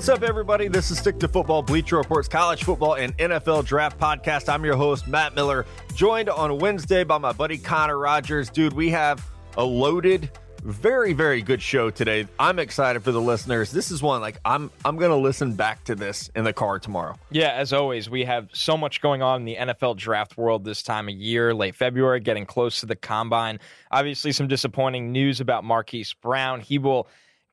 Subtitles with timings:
[0.00, 0.66] What's up, everybody?
[0.66, 4.48] This is Stick to Football, Bleacher Reports, College Football, and NFL Draft Podcast.
[4.48, 8.48] I'm your host, Matt Miller, joined on Wednesday by my buddy Connor Rogers.
[8.48, 9.22] Dude, we have
[9.58, 10.30] a loaded,
[10.64, 12.26] very, very good show today.
[12.38, 13.70] I'm excited for the listeners.
[13.72, 17.18] This is one like I'm I'm gonna listen back to this in the car tomorrow.
[17.30, 20.82] Yeah, as always, we have so much going on in the NFL draft world this
[20.82, 23.60] time of year, late February, getting close to the combine.
[23.90, 26.60] Obviously, some disappointing news about Marquise Brown.
[26.60, 27.06] He will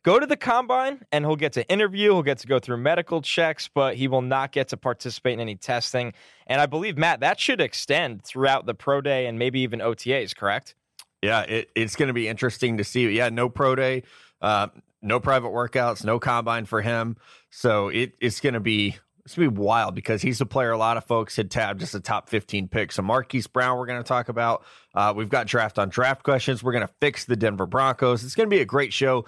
[0.07, 3.21] go to the combine and he'll get to interview, he'll get to go through medical
[3.21, 6.13] checks, but he will not get to participate in any testing.
[6.47, 10.33] And I believe, Matt, that should extend throughout the pro day and maybe even OTAs,
[10.33, 10.75] correct?
[11.21, 13.09] Yeah, it, it's going to be interesting to see.
[13.09, 14.03] Yeah, no pro day,
[14.41, 14.67] uh,
[15.02, 17.17] no private workouts, no combine for him.
[17.49, 20.77] So it, it's going to be it's to be wild because he's a player a
[20.77, 22.94] lot of folks had tabbed as a top 15 pick.
[22.94, 24.64] So Marquise Brown, we're going to talk about.
[24.95, 26.64] Uh, we've got draft on draft questions.
[26.64, 28.23] We're going to fix the Denver Broncos.
[28.23, 29.25] It's going to be a great show.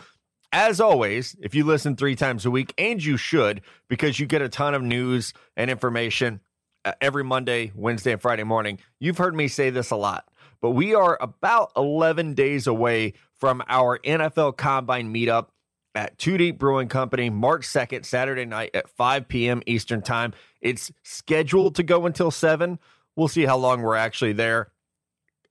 [0.52, 4.42] As always, if you listen three times a week, and you should, because you get
[4.42, 6.40] a ton of news and information
[6.86, 8.80] uh, every Monday, Wednesday, and Friday morning.
[9.00, 10.26] You've heard me say this a lot,
[10.62, 15.48] but we are about 11 days away from our NFL Combine meetup
[15.94, 19.62] at Two Deep Brewing Company, March 2nd, Saturday night at 5 p.m.
[19.66, 20.34] Eastern Time.
[20.62, 22.80] It's scheduled to go until 7.
[23.16, 24.72] We'll see how long we're actually there.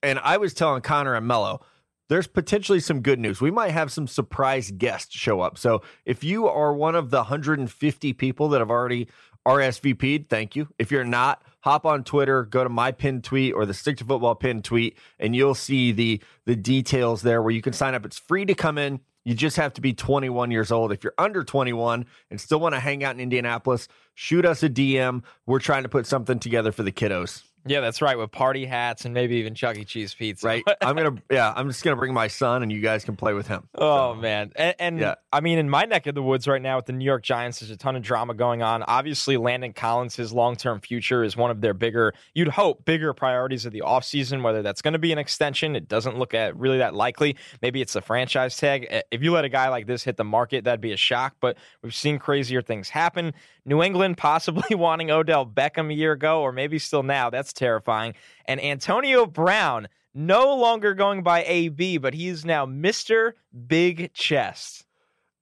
[0.01, 1.61] And I was telling Connor and Mello,
[2.09, 3.39] there's potentially some good news.
[3.39, 5.57] We might have some surprise guests show up.
[5.57, 9.07] So if you are one of the 150 people that have already
[9.47, 10.67] RSVP'd, thank you.
[10.77, 14.03] If you're not, hop on Twitter, go to my pin tweet or the Stick to
[14.03, 18.05] Football pin tweet, and you'll see the the details there where you can sign up.
[18.05, 18.99] It's free to come in.
[19.23, 20.91] You just have to be 21 years old.
[20.91, 24.69] If you're under 21 and still want to hang out in Indianapolis, shoot us a
[24.69, 25.23] DM.
[25.45, 27.43] We're trying to put something together for the kiddos.
[27.65, 28.17] Yeah, that's right.
[28.17, 29.83] With party hats and maybe even Chuck E.
[29.83, 30.47] Cheese pizza.
[30.47, 30.63] Right.
[30.81, 33.47] I'm gonna yeah, I'm just gonna bring my son and you guys can play with
[33.47, 33.67] him.
[33.75, 34.51] Oh so, man.
[34.55, 35.15] And, and yeah.
[35.31, 37.59] I mean in my neck of the woods right now with the New York Giants,
[37.59, 38.83] there's a ton of drama going on.
[38.83, 43.13] Obviously, Landon Collins, his long term future is one of their bigger, you'd hope, bigger
[43.13, 45.75] priorities of the offseason, whether that's gonna be an extension.
[45.75, 47.35] It doesn't look at really that likely.
[47.61, 48.87] Maybe it's the franchise tag.
[49.11, 51.35] If you let a guy like this hit the market, that'd be a shock.
[51.41, 53.33] But we've seen crazier things happen.
[53.65, 57.29] New England possibly wanting Odell Beckham a year ago, or maybe still now.
[57.29, 58.13] That's terrifying.
[58.45, 63.33] And Antonio Brown, no longer going by AB, but he's now Mr.
[63.67, 64.85] Big Chest.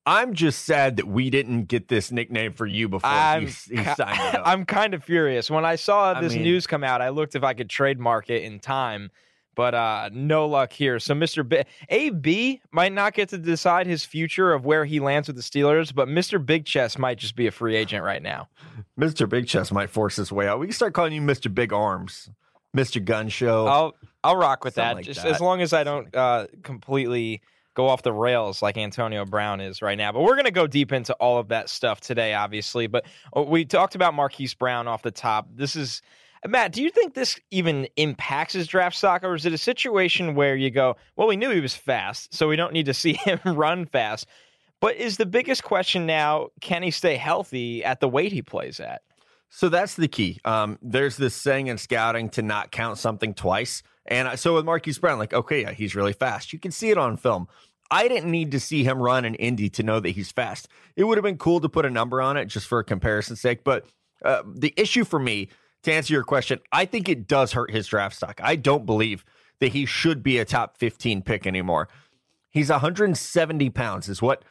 [0.06, 3.84] I'm just sad that we didn't get this nickname for you before I'm, he, he
[3.84, 4.42] signed it up.
[4.46, 5.52] I'm kind of furious.
[5.52, 8.30] When I saw this I mean, news come out, I looked if I could trademark
[8.30, 9.12] it in time
[9.58, 11.00] but uh, no luck here.
[11.00, 11.48] So Mr.
[11.48, 15.42] B- AB might not get to decide his future of where he lands with the
[15.42, 16.44] Steelers, but Mr.
[16.44, 18.48] Big Chest might just be a free agent right now.
[19.00, 19.28] Mr.
[19.28, 20.60] Big Chest might force his way out.
[20.60, 21.54] We can start calling you Mr.
[21.54, 22.30] Big Arms,
[22.78, 23.04] Mr.
[23.04, 23.66] Gun Show.
[23.66, 24.96] I'll I'll rock with that.
[24.96, 25.32] Like just that.
[25.34, 27.42] as long as I don't uh, completely
[27.74, 30.12] go off the rails like Antonio Brown is right now.
[30.12, 32.86] But we're going to go deep into all of that stuff today, obviously.
[32.86, 35.48] But uh, we talked about Marquise Brown off the top.
[35.56, 36.04] This is
[36.46, 40.36] Matt, do you think this even impacts his draft stock, or is it a situation
[40.36, 43.14] where you go, well, we knew he was fast, so we don't need to see
[43.14, 44.28] him run fast?
[44.80, 48.80] But is the biggest question now, can he stay healthy at the weight he plays
[48.80, 49.02] at?
[49.50, 50.40] So that's the key.
[50.46, 53.82] Um, there's this saying in scouting to not count something twice.
[54.06, 56.54] And so with Marquise Brown, like, okay, yeah, he's really fast.
[56.54, 57.48] You can see it on film.
[57.90, 60.68] I didn't need to see him run an Indy to know that he's fast.
[60.96, 63.40] It would have been cool to put a number on it just for a comparison's
[63.40, 63.64] sake.
[63.64, 63.86] But
[64.24, 65.50] uh, the issue for me
[65.84, 68.40] to answer your question, I think it does hurt his draft stock.
[68.44, 69.24] I don't believe
[69.60, 71.90] that he should be a top 15 pick anymore.
[72.50, 74.44] He's 170 pounds, is what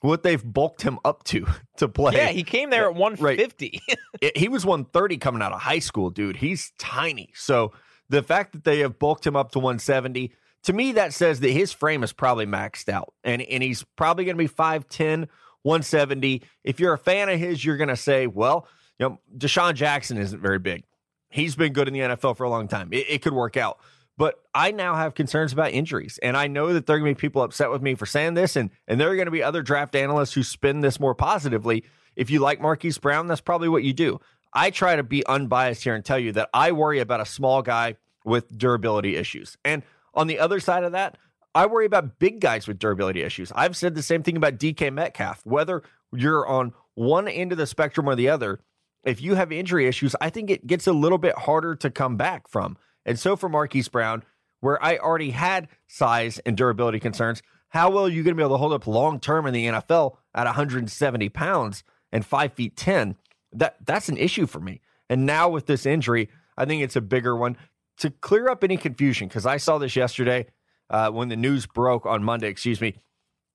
[0.00, 1.46] what they've bulked him up to
[1.76, 2.14] to play.
[2.14, 3.80] Yeah, he came there at 150.
[3.88, 4.32] Right.
[4.36, 6.36] he was 130 coming out of high school, dude.
[6.36, 7.30] He's tiny.
[7.34, 7.72] So
[8.08, 10.32] the fact that they have bulked him up to 170,
[10.64, 13.14] to me, that says that his frame is probably maxed out.
[13.24, 15.28] And, and he's probably going to be 5'10,
[15.62, 16.42] 170.
[16.62, 18.68] If you're a fan of his, you're going to say, well,
[19.02, 20.84] you know, DeSean Jackson isn't very big.
[21.28, 22.92] He's been good in the NFL for a long time.
[22.92, 23.80] It, it could work out.
[24.16, 26.20] But I now have concerns about injuries.
[26.22, 28.34] And I know that there are going to be people upset with me for saying
[28.34, 28.54] this.
[28.54, 31.82] And, and there are going to be other draft analysts who spin this more positively.
[32.14, 34.20] If you like Marquise Brown, that's probably what you do.
[34.54, 37.60] I try to be unbiased here and tell you that I worry about a small
[37.62, 39.58] guy with durability issues.
[39.64, 39.82] And
[40.14, 41.18] on the other side of that,
[41.56, 43.50] I worry about big guys with durability issues.
[43.56, 45.44] I've said the same thing about DK Metcalf.
[45.44, 45.82] Whether
[46.12, 48.60] you're on one end of the spectrum or the other,
[49.04, 52.16] if you have injury issues, I think it gets a little bit harder to come
[52.16, 52.76] back from.
[53.04, 54.22] And so for Marquise Brown,
[54.60, 58.44] where I already had size and durability concerns, how well are you going to be
[58.44, 61.82] able to hold up long term in the NFL at 170 pounds
[62.12, 63.16] and five feet 10?
[63.52, 64.80] That that's an issue for me.
[65.08, 67.56] And now with this injury, I think it's a bigger one
[67.98, 70.46] to clear up any confusion because I saw this yesterday
[70.90, 72.48] uh, when the news broke on Monday.
[72.48, 72.94] Excuse me.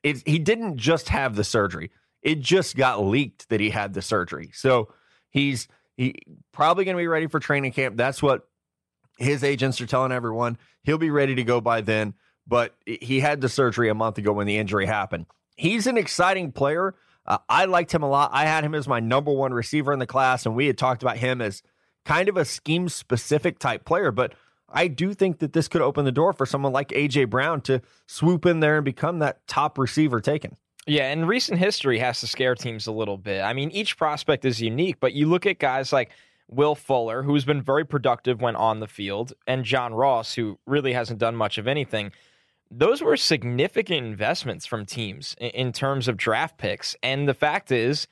[0.03, 1.91] It, he didn't just have the surgery
[2.21, 4.51] It just got leaked that he had the surgery.
[4.53, 4.89] So
[5.29, 6.15] he's he
[6.51, 7.97] probably going to be ready for training camp.
[7.97, 8.47] That's what
[9.17, 10.57] his agents are telling everyone.
[10.83, 12.13] He'll be ready to go by then,
[12.45, 15.25] but he had the surgery a month ago when the injury happened.
[15.55, 16.95] He's an exciting player.
[17.25, 18.29] Uh, I liked him a lot.
[18.31, 21.01] I had him as my number one receiver in the class, and we had talked
[21.01, 21.63] about him as
[22.05, 24.11] kind of a scheme specific type player.
[24.11, 24.33] But
[24.69, 27.81] I do think that this could open the door for someone like AJ Brown to
[28.05, 30.57] swoop in there and become that top receiver taken.
[30.87, 33.41] Yeah, and recent history has to scare teams a little bit.
[33.41, 36.11] I mean, each prospect is unique, but you look at guys like
[36.49, 40.93] Will Fuller, who's been very productive when on the field, and John Ross, who really
[40.93, 42.13] hasn't done much of anything.
[42.71, 46.95] Those were significant investments from teams in terms of draft picks.
[47.03, 48.07] And the fact is,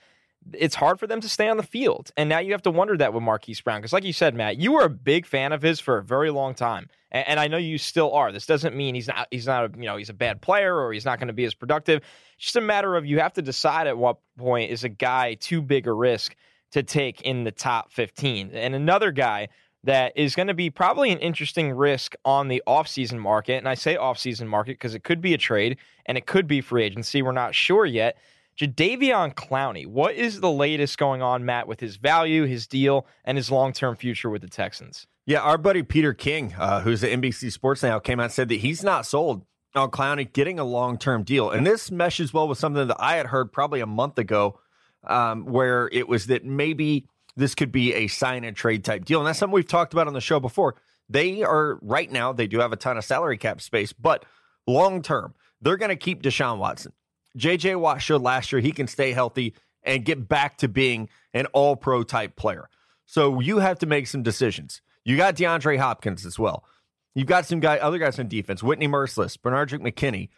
[0.54, 2.12] it's hard for them to stay on the field.
[2.18, 3.80] And now you have to wonder that with Marquise Brown.
[3.80, 6.30] Because, like you said, Matt, you were a big fan of his for a very
[6.30, 6.88] long time.
[7.12, 8.32] And, and, I know you still are.
[8.32, 10.94] This doesn't mean he's not, he's not, a, you know, he's a bad player or
[10.94, 12.02] he's not going to be as productive.
[12.38, 15.36] It's just a matter of you have to decide at what point is a guy
[15.36, 16.36] too big a risk
[16.72, 18.52] to take in the top 15.
[18.54, 19.48] And another guy
[19.86, 23.58] that is going to be probably an interesting risk on the offseason market.
[23.58, 25.78] And I say offseason market because it could be a trade
[26.08, 27.22] and it could be free agency.
[27.22, 28.18] We're not sure yet
[28.58, 33.38] Jadeveon Clowney, what is the latest going on, Matt, with his value, his deal, and
[33.38, 35.08] his long term future with the Texans?
[35.26, 38.50] Yeah, our buddy Peter King, uh, who's at NBC Sports now, came out and said
[38.50, 41.50] that he's not sold on Clowney getting a long term deal.
[41.50, 44.60] And this meshes well with something that I had heard probably a month ago,
[45.06, 49.20] um, where it was that maybe this could be a sign and trade type deal.
[49.20, 50.76] And that's something we've talked about on the show before.
[51.10, 54.26] They are right now, they do have a ton of salary cap space, but
[54.66, 56.94] long term, they're going to keep Deshaun Watson.
[57.38, 59.54] JJ Watt showed last year he can stay healthy
[59.84, 62.70] and get back to being an all pro type player.
[63.06, 64.82] So you have to make some decisions.
[65.04, 66.64] You got DeAndre Hopkins as well.
[67.14, 70.30] You've got some guy, other guys on defense, Whitney Mercilus, Benardrick McKinney,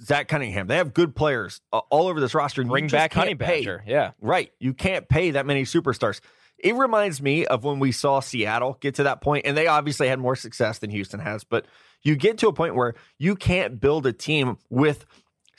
[0.00, 0.66] Zach Cunningham.
[0.66, 2.64] They have good players uh, all over this roster.
[2.64, 3.82] Bring back Honey Badger.
[3.84, 3.90] Pay.
[3.90, 4.12] Yeah.
[4.20, 4.52] Right.
[4.58, 6.20] You can't pay that many superstars.
[6.58, 10.08] It reminds me of when we saw Seattle get to that point, and they obviously
[10.08, 11.66] had more success than Houston has, but
[12.02, 15.04] you get to a point where you can't build a team with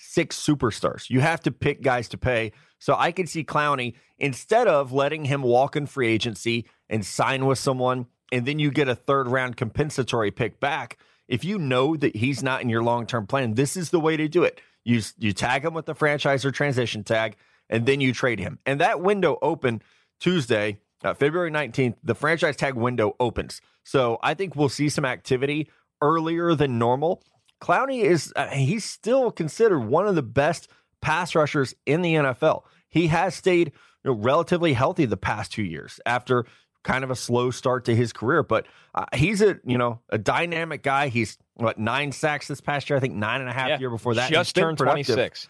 [0.07, 1.09] six superstars.
[1.09, 2.54] You have to pick guys to pay.
[2.80, 7.45] So I could see Clowney instead of letting him walk in free agency and sign
[7.45, 10.98] with someone, and then you get a third round compensatory pick back.
[11.27, 14.15] If you know that he's not in your long term plan, this is the way
[14.18, 14.62] to do it.
[14.83, 17.36] You you tag him with the franchise or transition tag,
[17.69, 18.60] and then you trade him.
[18.65, 19.81] And that window open
[20.19, 21.98] Tuesday, uh, February nineteenth.
[22.03, 23.62] The franchise tag window opens.
[23.83, 25.69] So I think we'll see some activity
[26.01, 27.24] earlier than normal.
[27.62, 30.69] Clowney is uh, he's still considered one of the best
[31.01, 32.63] pass rushers in the NFL.
[32.89, 33.71] He has stayed
[34.04, 36.45] you know, relatively healthy the past two years after
[36.83, 38.65] kind of a slow start to his career, but
[38.95, 41.09] uh, he's a you know a dynamic guy.
[41.09, 43.89] He's what nine sacks this past year, I think nine and a half yeah, year
[43.89, 44.31] before that.
[44.31, 45.50] Just turned twenty six,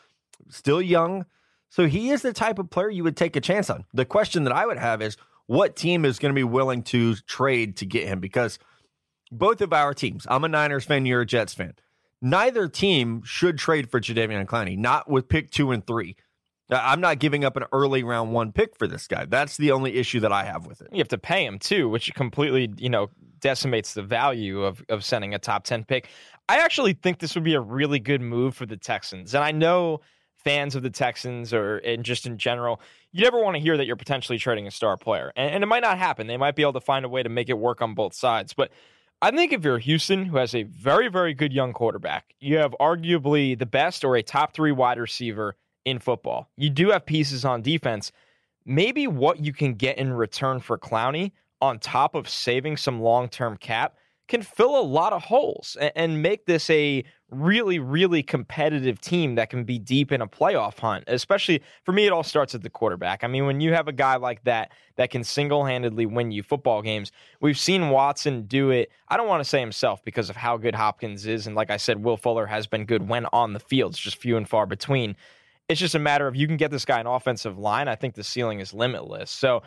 [0.49, 1.25] still young.
[1.69, 3.83] So he is the type of player you would take a chance on.
[3.93, 5.17] The question that I would have is
[5.47, 8.57] what team is going to be willing to trade to get him because
[9.31, 10.25] both of our teams.
[10.29, 11.05] I'm a Niners fan.
[11.05, 11.73] You're a Jets fan
[12.21, 16.15] neither team should trade for Jadeveon Clowney, not with pick two and three.
[16.69, 19.25] I'm not giving up an early round one pick for this guy.
[19.25, 20.89] That's the only issue that I have with it.
[20.91, 23.09] You have to pay him too, which completely, you know,
[23.39, 26.09] decimates the value of of sending a top 10 pick.
[26.49, 29.33] I actually think this would be a really good move for the Texans.
[29.33, 30.01] And I know
[30.43, 32.81] fans of the Texans or and just in general,
[33.13, 35.31] you never want to hear that you're potentially trading a star player.
[35.37, 36.27] And, and it might not happen.
[36.27, 38.53] They might be able to find a way to make it work on both sides.
[38.53, 38.71] But
[39.19, 42.75] I think if you're Houston, who has a very, very good young quarterback, you have
[42.79, 45.55] arguably the best or a top three wide receiver
[45.85, 46.51] in football.
[46.55, 48.11] You do have pieces on defense.
[48.63, 51.31] Maybe what you can get in return for Clowney
[51.61, 53.95] on top of saving some long term cap
[54.27, 59.35] can fill a lot of holes and, and make this a really, really competitive team
[59.35, 61.03] that can be deep in a playoff hunt.
[61.07, 63.23] Especially for me, it all starts at the quarterback.
[63.23, 66.41] I mean, when you have a guy like that that can single handedly win you
[66.41, 68.91] football games, we've seen Watson do it.
[69.09, 71.47] I don't want to say himself because of how good Hopkins is.
[71.47, 73.93] And like I said, Will Fuller has been good when on the field.
[73.93, 75.15] It's just few and far between.
[75.67, 77.89] It's just a matter of you can get this guy an offensive line.
[77.89, 79.29] I think the ceiling is limitless.
[79.29, 79.63] So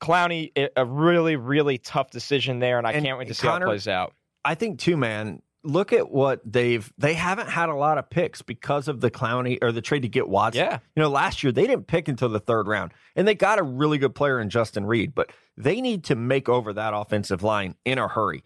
[0.00, 3.46] Clowney, eh, a really, really tough decision there, and I and can't wait to see
[3.46, 4.14] Connor, how it plays out.
[4.44, 5.42] I think too, man.
[5.64, 9.58] Look at what they've they haven't had a lot of picks because of the Clowney
[9.62, 10.64] or the trade to get Watson.
[10.64, 10.78] Yeah.
[10.96, 12.92] You know, last year they didn't pick until the third round.
[13.14, 16.48] And they got a really good player in Justin Reid, but they need to make
[16.48, 18.42] over that offensive line in a hurry.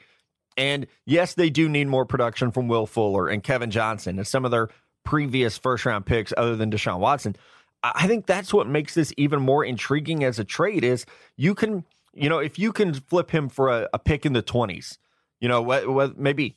[0.56, 4.44] And yes, they do need more production from Will Fuller and Kevin Johnson and some
[4.44, 4.68] of their
[5.04, 7.36] previous first round picks other than Deshaun Watson.
[7.82, 11.06] I think that's what makes this even more intriguing as a trade is
[11.36, 14.42] you can, you know, if you can flip him for a, a pick in the
[14.42, 14.98] 20s,
[15.40, 16.56] you know, what, what maybe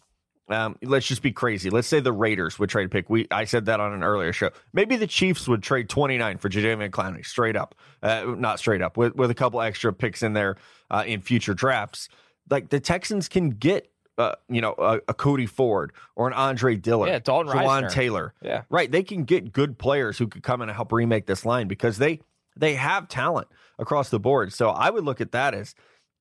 [0.50, 1.70] um, let's just be crazy.
[1.70, 3.10] Let's say the Raiders would trade a pick.
[3.10, 4.50] We I said that on an earlier show.
[4.74, 8.98] Maybe the Chiefs would trade 29 for Jadeveon Clowney, straight up, uh, not straight up,
[8.98, 10.58] with, with a couple extra picks in there
[10.90, 12.10] uh, in future drafts.
[12.50, 16.76] Like the Texans can get, uh, you know, a, a, Cody Ford or an Andre
[16.76, 17.54] Dillard, yeah, Dalton
[17.90, 18.92] Taylor, yeah, right.
[18.92, 22.00] They can get good players who could come in and help remake this line because
[22.00, 22.22] they
[22.58, 24.52] they have talent across the board.
[24.52, 25.76] So I would look at that as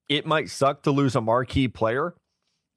[0.08, 2.14] it might suck to lose a marquee player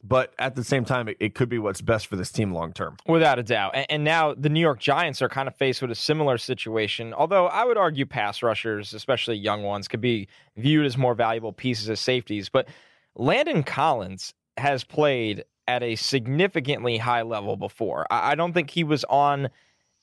[0.03, 2.73] but at the same time, it, it, could be what's best for this team long
[2.73, 2.97] term.
[3.07, 3.71] Without a doubt.
[3.75, 7.13] And, and, now the New York Giants are kind of faced with a similar situation.
[7.13, 10.27] Although I would argue pass rushers, especially young ones, could be
[10.57, 12.49] viewed as more valuable pieces as safeties.
[12.49, 12.67] But
[13.15, 18.07] Landon Collins has played at a significantly high level before.
[18.09, 19.49] I, I don't think he was on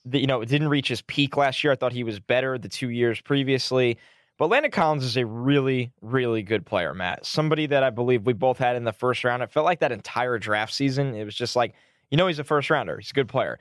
[0.05, 1.73] the, you know, it didn't reach his peak last year.
[1.73, 3.99] I thought he was better the two years previously.
[4.39, 7.27] But Landon Collins is a really, really good player, Matt.
[7.27, 9.43] Somebody that I believe we both had in the first round.
[9.43, 11.15] It felt like that entire draft season.
[11.15, 11.75] It was just like,
[12.11, 12.97] you know, he's a first rounder.
[12.99, 13.59] He's a good player.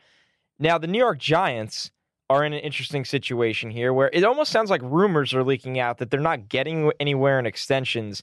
[0.60, 1.90] Now, the New York Giants
[2.30, 5.98] are in an interesting situation here where it almost sounds like rumors are leaking out
[5.98, 8.22] that they're not getting anywhere in extensions.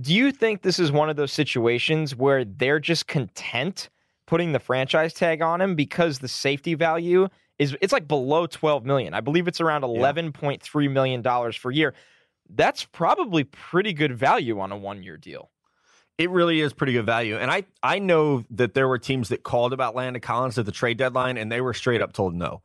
[0.00, 3.88] Do you think this is one of those situations where they're just content
[4.26, 8.84] putting the franchise tag on him because the safety value is it's like below 12
[8.84, 9.14] million.
[9.14, 11.94] I believe it's around 11.3 million dollars per year.
[12.48, 15.50] That's probably pretty good value on a one-year deal.
[16.18, 17.36] It really is pretty good value.
[17.36, 20.72] And I I know that there were teams that called about Landon Collins at the
[20.72, 22.62] trade deadline and they were straight up told no.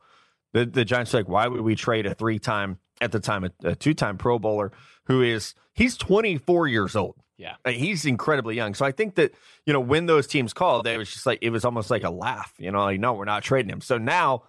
[0.52, 3.74] The the Giants like, why would we trade a three-time at the time a, a
[3.74, 4.72] two-time Pro Bowler
[5.04, 7.16] who is he's 24 years old.
[7.36, 7.56] Yeah.
[7.66, 8.74] He's incredibly young.
[8.74, 9.32] So I think that,
[9.64, 12.10] you know, when those teams called, they was just like it was almost like a
[12.10, 13.80] laugh, you know, like no, we're not trading him.
[13.80, 14.42] So now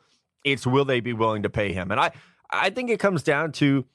[0.44, 1.92] it's will they be willing to pay him?
[1.92, 2.12] And I
[2.50, 3.86] I think it comes down to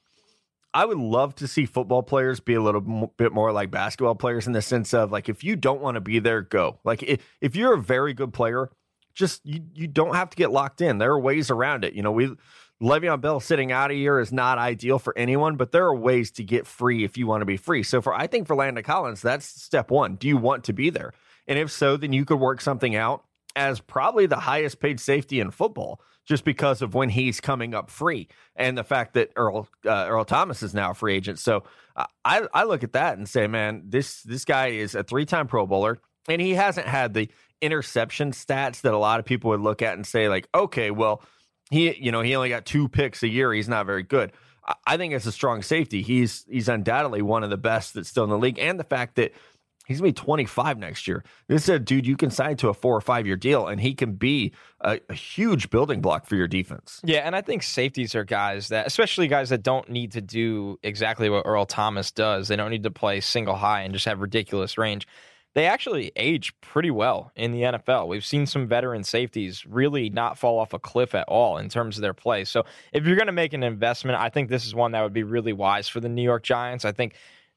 [0.77, 4.47] I would love to see football players be a little bit more like basketball players
[4.47, 6.81] in the sense of like if you don't want to be there, go.
[6.85, 8.71] Like if, if you're a very good player,
[9.15, 10.99] just you you don't have to get locked in.
[10.99, 11.95] There are ways around it.
[11.95, 12.37] You know, we
[12.83, 16.31] Le'Veon Bell sitting out a year is not ideal for anyone, but there are ways
[16.33, 17.83] to get free if you want to be free.
[17.83, 20.17] So for I think for Landon Collins, that's step one.
[20.17, 21.15] Do you want to be there?
[21.49, 23.25] And if so, then you could work something out
[23.55, 27.89] as probably the highest paid safety in football just because of when he's coming up
[27.89, 31.39] free and the fact that Earl uh, Earl Thomas is now a free agent.
[31.39, 31.63] So
[31.95, 35.25] uh, I I look at that and say, man, this this guy is a three
[35.25, 37.31] time Pro Bowler and he hasn't had the
[37.63, 41.23] interception stats that a lot of people would look at and say like, okay, well
[41.71, 43.53] he you know he only got two picks a year.
[43.53, 44.33] He's not very good.
[44.67, 46.03] I, I think it's a strong safety.
[46.03, 49.17] He's he's undoubtedly one of the best that's still in the league, and the fact
[49.17, 49.33] that
[49.87, 51.25] He's gonna be 25 next year.
[51.47, 53.81] This is a dude you can sign to a four or five year deal, and
[53.81, 57.01] he can be a, a, huge building block for your defense.
[57.05, 60.79] Yeah, and I think safeties are guys that, especially guys that don't need to do
[60.83, 62.49] exactly what Earl Thomas does.
[62.49, 65.07] They don't need to play single high and just have ridiculous range.
[65.55, 68.09] They actually age pretty well in the NFL.
[68.09, 71.97] We've seen some veteran safeties really not fall off a cliff at all in terms
[71.97, 72.45] of their play.
[72.45, 75.23] So if you're to make an investment, I think this is one that would be
[75.23, 76.85] really wise for the New York Giants.
[76.85, 77.15] I think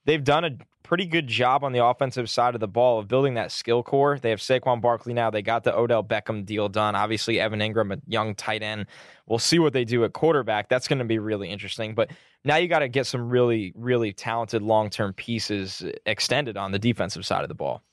[0.10, 3.36] they've done a pretty good job on the offensive side of the ball of building
[3.36, 4.18] that skill core.
[4.18, 5.30] They have Saquon Barkley now.
[5.30, 6.96] They got the Odell Beckham deal done.
[6.96, 8.88] Obviously, Evan Engram, a young tight end.
[9.28, 10.68] We'll see what they do at quarterback.
[10.68, 11.94] That's going to be really interesting.
[11.94, 12.10] But
[12.44, 16.80] now you got to get some really, really talented long term pieces extended on the
[16.80, 17.84] defensive side of the ball.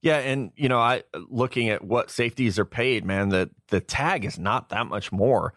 [0.00, 4.24] Yeah, and you know, I looking at what safeties are paid, man, the the tag
[4.24, 5.52] is not that much more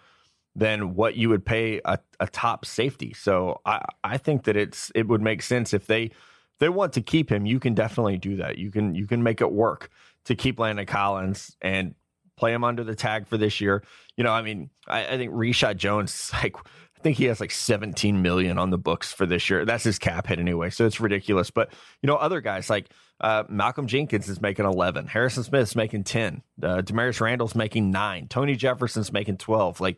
[0.55, 3.13] than what you would pay a, a top safety.
[3.13, 6.12] So I, I think that it's it would make sense if they
[6.60, 8.58] they want to keep him, you can definitely do that.
[8.58, 9.89] You can you can make it work
[10.25, 11.96] to keep Landon Collins and
[12.38, 13.84] play him under the tag for this year.
[14.17, 17.50] You know, I mean, I, I think Reshad Jones like I think he has like
[17.50, 19.65] 17 million on the books for this year.
[19.65, 21.50] That's his cap hit anyway, so it's ridiculous.
[21.50, 26.03] But you know, other guys like uh, Malcolm Jenkins is making 11, Harrison Smith's making
[26.03, 29.79] 10, uh, Damarious Randall's making nine, Tony Jefferson's making 12.
[29.79, 29.98] Like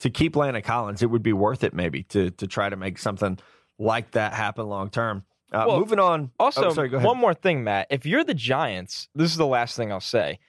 [0.00, 2.98] to keep Landon Collins, it would be worth it maybe to to try to make
[2.98, 3.38] something
[3.78, 5.24] like that happen long term.
[5.52, 6.30] Uh, well, moving on.
[6.40, 7.86] Also, oh, sorry, one more thing, Matt.
[7.90, 10.40] If you're the Giants, this is the last thing I'll say.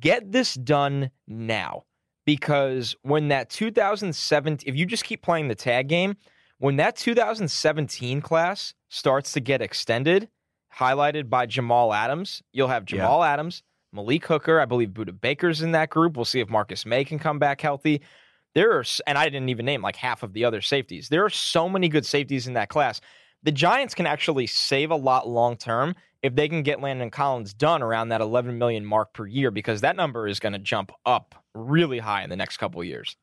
[0.00, 1.84] Get this done now
[2.24, 6.16] because when that 2017, if you just keep playing the tag game,
[6.58, 10.28] when that 2017 class starts to get extended,
[10.78, 13.32] highlighted by Jamal Adams, you'll have Jamal yeah.
[13.32, 14.60] Adams, Malik Hooker.
[14.60, 16.16] I believe Budda Baker's in that group.
[16.16, 18.02] We'll see if Marcus Maye can come back healthy.
[18.54, 21.08] There are, and I didn't even name like half of the other safeties.
[21.08, 23.00] There are so many good safeties in that class
[23.44, 27.52] the Giants can actually save a lot long term if they can get Landon Collins
[27.54, 30.90] done around that 11 million mark per year because that number is going to jump
[31.06, 33.16] up really high in the next couple of years.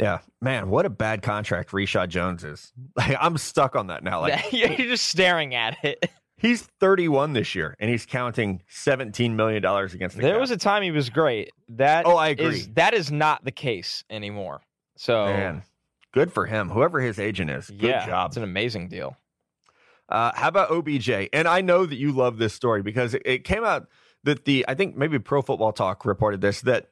[0.00, 2.72] Yeah, man, what a bad contract Reshad Jones is.
[2.96, 4.20] Like, I'm stuck on that now.
[4.20, 6.08] Like you're just staring at it.
[6.36, 10.22] He's 31 this year, and he's counting 17 million dollars against the.
[10.22, 10.40] There cap.
[10.40, 11.50] was a time he was great.
[11.70, 12.46] That oh, I agree.
[12.46, 14.60] Is, that is not the case anymore.
[14.96, 15.62] So, man,
[16.12, 16.68] good for him.
[16.70, 18.30] Whoever his agent is, good yeah, job.
[18.30, 19.16] It's an amazing deal.
[20.08, 21.10] Uh, how about OBJ?
[21.32, 23.88] And I know that you love this story because it, it came out
[24.24, 26.90] that the I think maybe Pro Football Talk reported this that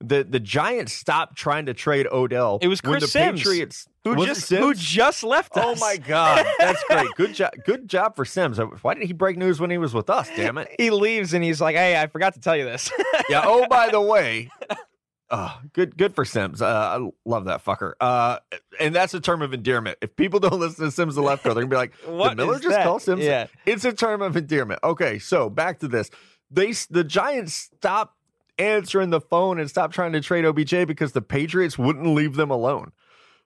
[0.00, 2.58] the the Giants stopped trying to trade Odell.
[2.60, 5.64] It was Chris the Sims, Patriots who just who just left us.
[5.64, 7.08] Oh my god, that's great.
[7.16, 7.52] Good job.
[7.64, 8.58] Good job for Sims.
[8.58, 10.28] Why didn't he break news when he was with us?
[10.34, 10.74] Damn it.
[10.78, 12.90] he leaves and he's like, "Hey, I forgot to tell you this."
[13.28, 13.42] yeah.
[13.44, 14.50] Oh, by the way.
[15.32, 16.60] Oh, good, good for Sims.
[16.60, 17.92] Uh, I love that fucker.
[18.00, 18.38] Uh,
[18.80, 19.98] and that's a term of endearment.
[20.00, 22.70] If people don't listen to Sims the left they're gonna be like, "What Miller just
[22.70, 22.84] that?
[22.84, 24.80] call Sims?" Yeah, it's a term of endearment.
[24.82, 26.10] Okay, so back to this.
[26.50, 28.16] They the Giants stopped
[28.58, 32.50] answering the phone and stopped trying to trade OBJ because the Patriots wouldn't leave them
[32.50, 32.92] alone.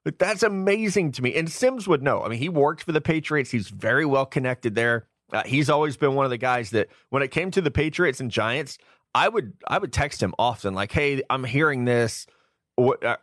[0.04, 1.34] Like, that's amazing to me.
[1.34, 2.22] And Sims would know.
[2.22, 3.50] I mean, he worked for the Patriots.
[3.50, 5.06] He's very well connected there.
[5.32, 8.20] Uh, he's always been one of the guys that when it came to the Patriots
[8.20, 8.76] and Giants,
[9.14, 12.26] I would I would text him often like, "Hey, I'm hearing this.
[12.76, 13.16] What uh,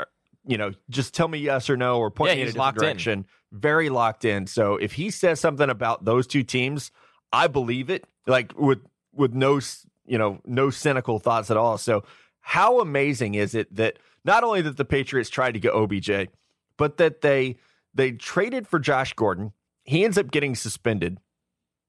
[0.45, 2.79] you know, just tell me yes or no or point yeah, me in a locked
[2.79, 3.25] direction." In.
[3.51, 4.47] Very locked in.
[4.47, 6.91] So if he says something about those two teams,
[7.33, 8.05] I believe it.
[8.25, 8.79] Like with
[9.13, 9.59] with no
[10.05, 11.77] you know no cynical thoughts at all.
[11.77, 12.03] So
[12.39, 16.29] how amazing is it that not only that the Patriots tried to get OBJ,
[16.77, 17.57] but that they
[17.93, 19.53] they traded for Josh Gordon.
[19.83, 21.17] He ends up getting suspended,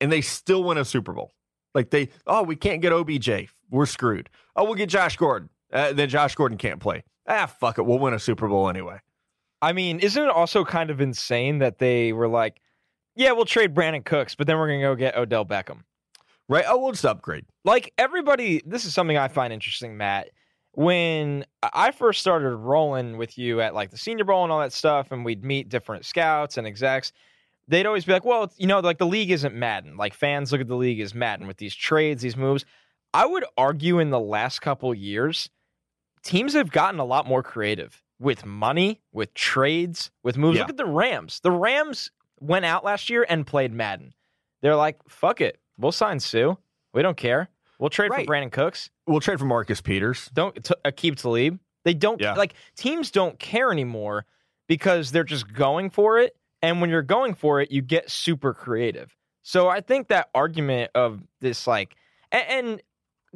[0.01, 1.33] and they still win a Super Bowl.
[1.75, 3.49] Like they, oh, we can't get OBJ.
[3.73, 4.29] We're screwed.
[4.55, 5.49] Oh, we'll get Josh Gordon.
[5.73, 7.03] Uh, then Josh Gordon can't play.
[7.27, 7.83] Ah, fuck it.
[7.83, 8.99] We'll win a Super Bowl anyway.
[9.63, 12.61] I mean, isn't it also kind of insane that they were like,
[13.17, 15.85] yeah, we'll trade Brandin Cooks, but then we're going to go get Odell Beckham?
[16.49, 16.65] Right.
[16.69, 17.47] Oh, we'll just upgrade.
[17.65, 20.31] Like everybody, this is something I find interesting, Matt.
[20.73, 24.73] When I first started rolling with you at like the Senior Bowl and all that
[24.73, 27.13] stuff, and we'd meet different scouts and execs,
[27.69, 29.97] they'd always be like, well, you know, like the league isn't Madden.
[29.97, 32.65] Like fans look at the league as Madden with these trades, these moves.
[33.15, 35.51] I would argue in the last couple years,
[36.23, 40.57] teams have gotten a lot more creative with money, with trades, with moves.
[40.57, 40.63] Yeah.
[40.63, 41.41] Look at the Rams.
[41.43, 44.15] The Rams went out last year and played Madden.
[44.63, 45.59] They're like, fuck it.
[45.77, 46.55] We'll sign Suh.
[46.95, 47.49] We don't care.
[47.79, 48.25] We'll trade Right.
[48.27, 48.91] for Brandin Cooks.
[49.07, 50.31] We'll trade for Marcus Peters.
[50.33, 51.59] Don't t- keep Talib.
[51.85, 52.35] They don't Yeah.
[52.35, 54.25] like teams don't care anymore
[54.69, 56.37] because they're just going for it.
[56.63, 59.17] And when you're going for it, you get super creative.
[59.43, 61.97] So I think that argument of this like
[62.31, 62.81] and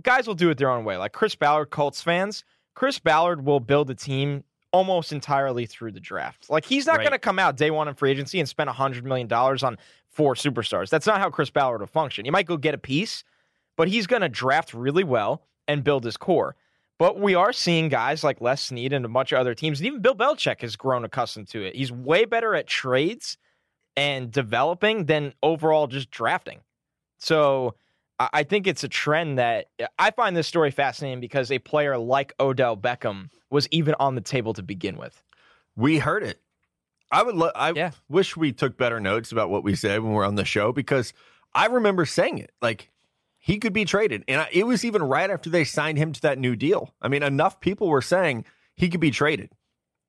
[0.03, 0.97] guys will do it their own way.
[0.97, 6.01] Like Chris Ballard, Colts fans, Chris Ballard will build a team almost entirely through the
[6.01, 6.51] draft.
[6.51, 7.05] Like he's not Right.
[7.05, 9.79] going to come out day one in free agency and spend hundred million dollars on
[10.11, 10.91] four superstars.
[10.91, 12.25] That's not how Chris Ballard will function.
[12.25, 13.25] He might go get a piece,
[13.77, 16.57] but he's going to draft really well and build his core.
[16.99, 19.87] But we are seeing guys like Les Snead and a bunch of other teams, and
[19.87, 21.75] even Bill Belichick has grown accustomed to it.
[21.77, 23.37] He's way better at trades
[23.97, 26.61] and developing than overall just drafting.
[27.19, 27.75] So
[28.19, 31.99] I think it's a trend that uh, I find this story fascinating because a player
[31.99, 35.23] like Odell Beckham was even on the table to begin with.
[35.77, 36.41] We heard it.
[37.13, 37.35] I would.
[37.35, 37.91] Lo- I Yeah.
[38.09, 40.73] wish we took better notes about what we said when we we're on the show
[40.73, 41.13] because
[41.55, 42.53] I remember saying it.
[42.63, 42.91] Like
[43.39, 46.21] he could be traded, and I, it was even right after they signed him to
[46.23, 46.95] that new deal.
[47.03, 49.51] I mean, enough people were saying he could be traded.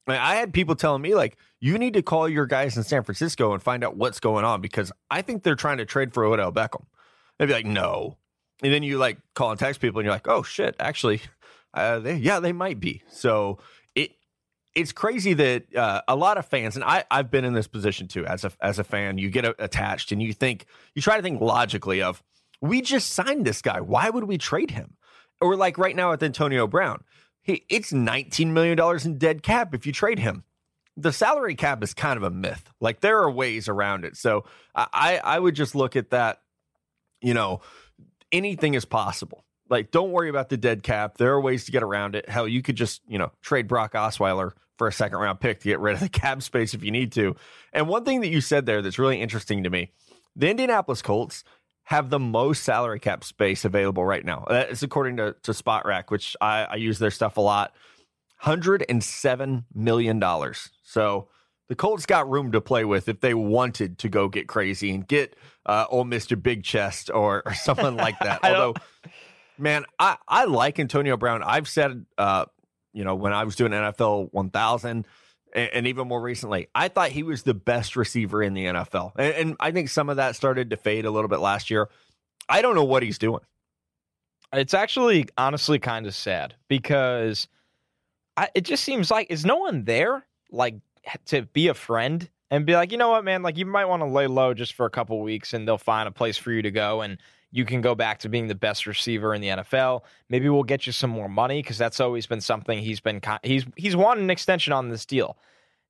[0.08, 3.52] I had people telling me like, you need to call your guys in San Francisco
[3.52, 6.54] and find out what's going on because I think they're trying to trade for Odell
[6.54, 6.86] Beckham.
[7.38, 8.18] They'd be like, no,
[8.64, 11.22] and then you like call and text people, and you're like, oh shit, actually,
[11.74, 13.04] uh, they, yeah, they might be.
[13.10, 13.60] So
[13.94, 14.12] it
[14.74, 18.08] it's crazy that uh, a lot of fans, and I, I've been in this position
[18.08, 19.18] too as a as a fan.
[19.20, 22.24] You get a, attached, and you think you try to think logically of,
[22.60, 23.82] we just signed this guy.
[23.82, 24.96] Why would we trade him?
[25.40, 27.04] Or like right now with Antonio Brown,
[27.44, 30.44] he, it's nineteen million dollars in dead cap if you trade him.
[30.96, 32.72] The salary cap is kind of a myth.
[32.82, 34.18] Like there are ways around it.
[34.18, 36.42] So I I would just look at that.
[37.22, 37.62] You know,
[38.32, 39.44] anything is possible.
[39.70, 41.18] Like, don't worry about the dead cap.
[41.18, 42.30] There are ways to get around it.
[42.30, 45.70] Hell, you could just, you know, trade Brock Osweiler for a second round pick to
[45.70, 47.36] get rid of the cap space if you need to.
[47.74, 49.92] And one thing that you said there that's really interesting to me
[50.36, 51.44] the Indianapolis Colts
[51.86, 54.44] have the most salary cap space available right now.
[54.44, 57.74] Uh, that's according to, to Spotrac, which I, I use their stuff a lot.
[58.44, 60.24] $107 million.
[60.84, 61.30] So
[61.68, 65.08] the Colts got room to play with if they wanted to go get crazy and
[65.08, 66.42] get uh, old Mr.
[66.42, 68.40] Big Chest or, or someone like that.
[68.44, 68.76] Although,
[69.58, 71.44] man, I, I like Antonio Brown.
[71.44, 72.46] I've said, uh,
[72.94, 75.06] you know, when I was doing NFL 1000
[75.54, 79.12] and, and even more recently, I thought he was the best receiver in the NFL.
[79.18, 81.90] And, and I think some of that started to fade a little bit last year.
[82.48, 83.42] I don't know what he's doing.
[84.54, 87.50] It's actually honestly kind of sad because
[88.38, 90.76] I, it just seems like is no one there like
[91.26, 94.02] to be a friend and be like, you know what, man, like you might want
[94.02, 96.62] to lay low just for a couple weeks and they'll find a place for you
[96.62, 97.18] to go and
[97.52, 100.02] you can go back to being the best receiver in the NFL.
[100.30, 103.66] Maybe we'll get you some more money because that's always been something he's been he's
[103.76, 105.38] he's wanted an extension on this deal.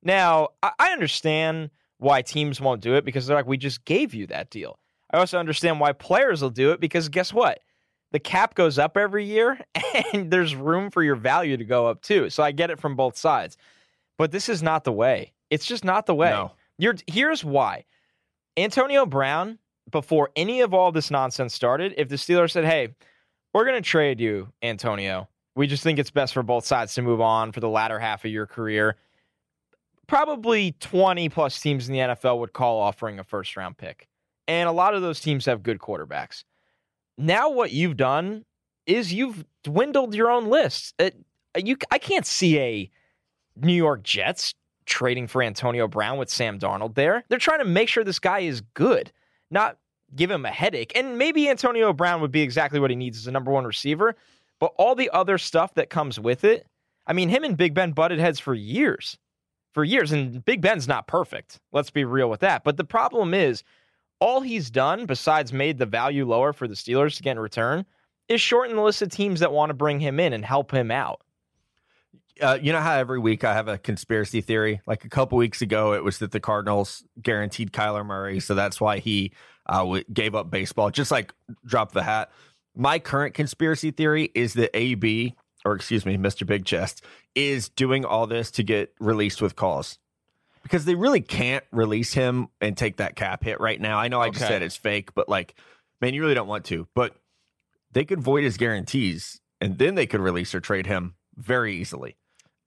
[0.02, 4.26] Now I understand why teams won't do it because they're like, we just gave you
[4.28, 4.78] that deal.
[5.10, 7.60] I also understand why players will do it because guess what?
[8.12, 9.58] The cap goes up every year
[10.12, 12.30] and there's room for your value to go up too.
[12.30, 13.56] So I get it from both sides.
[14.18, 15.32] But this is not the way.
[15.48, 16.30] It's just not the way.
[16.30, 16.52] No.
[16.76, 17.84] You're, here's why.
[18.56, 19.58] Antonio Brown,
[19.90, 22.94] before any of all this nonsense started, if the Steelers said, hey,
[23.54, 27.02] we're going to trade you, Antonio, we just think it's best for both sides to
[27.02, 28.96] move on for the latter half of your career
[30.08, 34.08] probably 20 plus teams in the NFL would call offering a first round pick.
[34.48, 36.42] And a lot of those teams have good quarterbacks.
[37.16, 38.44] Now, what you've done
[38.86, 40.94] is you've dwindled your own list.
[40.98, 41.14] It,
[41.56, 42.90] you, I can't see a
[43.62, 44.54] New York Jets
[44.86, 47.24] trading for Antonio Brown with Sam Darnold there.
[47.28, 49.12] They're trying to make sure this guy is good,
[49.50, 49.76] not
[50.14, 50.92] give him a headache.
[50.96, 54.16] And maybe Antonio Brown would be exactly what he needs as a number one receiver.
[54.58, 56.66] But all the other stuff that comes with it,
[57.06, 59.18] I mean, him and Big Ben butted heads for years
[59.72, 60.12] for years.
[60.12, 61.60] And Big Ben's not perfect.
[61.72, 62.64] Let's be real with that.
[62.64, 63.62] But the problem is,
[64.20, 67.86] all he's done, besides made the value lower for the Steelers to get in return,
[68.28, 70.90] is shorten the list of teams that want to bring him in and help him
[70.90, 71.22] out.
[72.40, 74.80] Uh, you know how every week I have a conspiracy theory?
[74.86, 78.80] Like a couple weeks ago, it was that the Cardinals guaranteed Kyler Murray, so that's
[78.80, 79.32] why he
[79.66, 81.32] uh, w- gave up baseball, just like
[81.64, 82.30] drop the hat.
[82.76, 86.46] My current conspiracy theory is that AB or excuse me, Mr.
[86.46, 89.98] Big Chest, is doing all this to get released with cause.
[90.62, 93.98] Because they really can't release him and take that cap hit right now.
[93.98, 94.38] I know I okay.
[94.38, 95.54] just said it's fake, but like,
[96.00, 96.86] man, you really don't want to.
[96.94, 97.14] But
[97.92, 102.16] they could void his guarantees and then they could release or trade him very easily.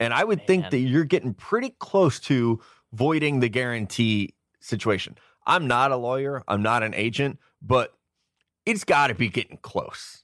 [0.02, 0.48] And I would man.
[0.48, 2.60] think that you're getting pretty close to
[2.92, 5.16] voiding the guarantee situation.
[5.46, 7.94] I'm not a lawyer, I'm not an agent, but
[8.66, 10.24] it's got to be getting close.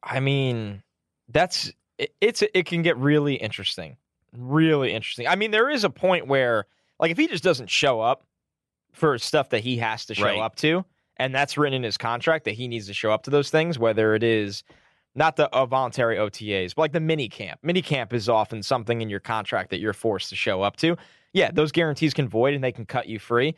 [0.00, 0.84] I mean,
[1.28, 3.96] that's it, it's it can get really interesting,
[4.32, 5.26] really interesting.
[5.26, 6.66] I mean, there is a point where
[7.00, 8.24] like if he just doesn't show up
[8.92, 10.38] for stuff that he has to show right.
[10.38, 10.84] up to,
[11.16, 13.76] and that's written in his contract that he needs to show up to those things,
[13.76, 14.62] whether it is
[15.16, 17.60] not the uh, voluntary OTAs, but like the mini camp.
[17.62, 20.96] Mini camp is often something in your contract that you're forced to show up to.
[21.32, 23.54] Yeah, those guarantees can void and they can cut you free.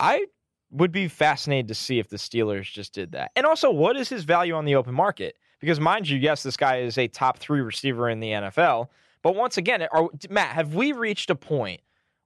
[0.00, 0.26] I
[0.70, 3.30] would be fascinated to see if the Steelers just did that.
[3.36, 5.36] And also, what is his value on the open market?
[5.60, 8.88] Because mind you, yes, this guy is a top three receiver in the NFL.
[9.22, 11.80] But once again, are, Matt, have we reached a point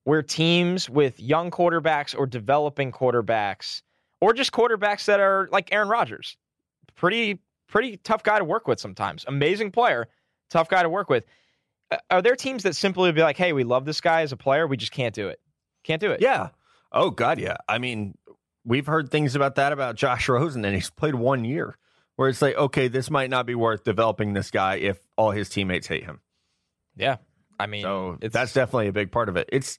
[0.04, 3.82] where teams with young quarterbacks or developing quarterbacks,
[4.20, 6.36] or just quarterbacks that are like Aaron Rodgers,
[6.96, 7.38] pretty
[7.70, 10.08] pretty tough guy to work with sometimes, amazing player,
[10.50, 11.24] tough guy to work with.
[12.10, 14.36] Are there teams that simply would be like, "Hey, we love this guy as a
[14.36, 15.40] player, we just can't do it,
[15.84, 16.20] can't do it"?
[16.20, 16.50] Yeah.
[16.92, 17.56] Oh God, yeah.
[17.68, 18.16] I mean,
[18.64, 21.76] we've heard things about that about Josh Rosen, and he's played one year
[22.16, 25.48] where it's like, okay, this might not be worth developing this guy if all his
[25.48, 26.20] teammates hate him.
[26.96, 27.16] Yeah,
[27.58, 29.48] I mean, so that's definitely a big part of it.
[29.52, 29.78] It's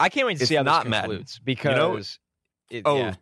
[0.00, 1.96] I can't wait to see how not this concludes because you know,
[2.78, 2.96] it, oh.
[2.96, 3.14] Yeah.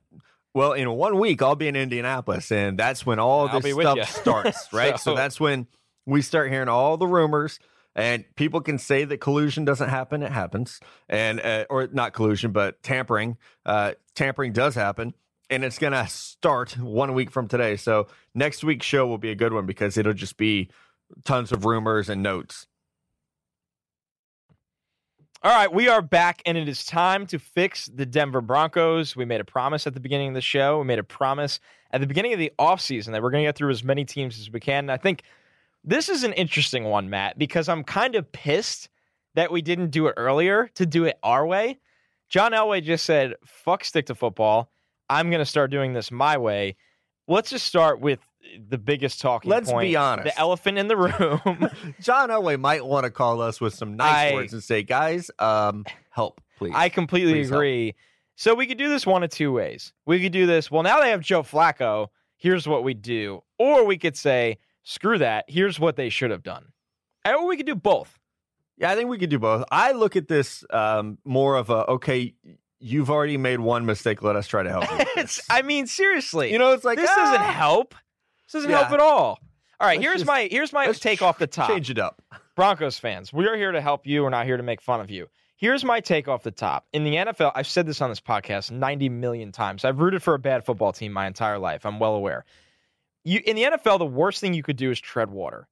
[0.54, 4.72] Well, in one week I'll be in Indianapolis, and that's when all this stuff starts,
[4.72, 4.98] right?
[4.98, 5.66] so, so that's when
[6.06, 7.58] we start hearing all the rumors,
[7.94, 12.52] and people can say that collusion doesn't happen; it happens, and uh, or not collusion,
[12.52, 13.38] but tampering.
[13.64, 15.14] Uh, tampering does happen,
[15.48, 17.76] and it's going to start one week from today.
[17.76, 20.70] So next week's show will be a good one because it'll just be
[21.24, 22.66] tons of rumors and notes.
[25.44, 29.16] All right, we are back, and it is time to fix the Denver Broncos.
[29.16, 30.78] We made a promise at the beginning of the show.
[30.78, 31.58] We made a promise
[31.90, 34.38] at the beginning of the offseason that we're going to get through as many teams
[34.38, 34.84] as we can.
[34.84, 35.24] And I think
[35.82, 38.88] this is an interesting one, Matt, because I'm kind of pissed
[39.34, 41.80] that we didn't do it earlier to do it our way.
[42.28, 44.70] John Elway just said, fuck stick to football.
[45.10, 46.76] I'm going to start doing this my way.
[47.26, 48.20] Let's just start with
[48.68, 50.24] the biggest talking Let's point, be honest.
[50.24, 51.70] The elephant in the room.
[52.00, 55.30] John Elway might want to call us with some nice I, words and say, guys,
[55.38, 56.72] um, help, please.
[56.74, 57.86] I completely please agree.
[57.86, 57.96] Help.
[58.36, 59.92] So we could do this one of two ways.
[60.06, 62.08] We could do this, well, now they have Joe Flacco.
[62.36, 63.42] Here's what we do.
[63.58, 65.44] Or we could say, screw that.
[65.48, 66.72] Here's what they should have done.
[67.24, 68.18] Or we could do both.
[68.78, 69.64] Yeah, I think we could do both.
[69.70, 72.34] I look at this um, more of a okay,
[72.80, 74.22] you've already made one mistake.
[74.22, 75.24] Let us try to help you.
[75.50, 76.50] I mean, seriously.
[76.50, 77.94] You know, it's like this ah, doesn't help.
[78.52, 78.80] This doesn't yeah.
[78.80, 79.40] help at all.
[79.80, 81.70] All right, here's just, my here's my take tr- off the top.
[81.70, 82.20] Change it up.
[82.54, 84.22] Broncos fans, we are here to help you.
[84.22, 85.28] We're not here to make fun of you.
[85.56, 86.86] Here's my take off the top.
[86.92, 89.84] In the NFL, I've said this on this podcast 90 million times.
[89.84, 91.86] I've rooted for a bad football team my entire life.
[91.86, 92.44] I'm well aware.
[93.24, 95.66] You in the NFL, the worst thing you could do is tread water.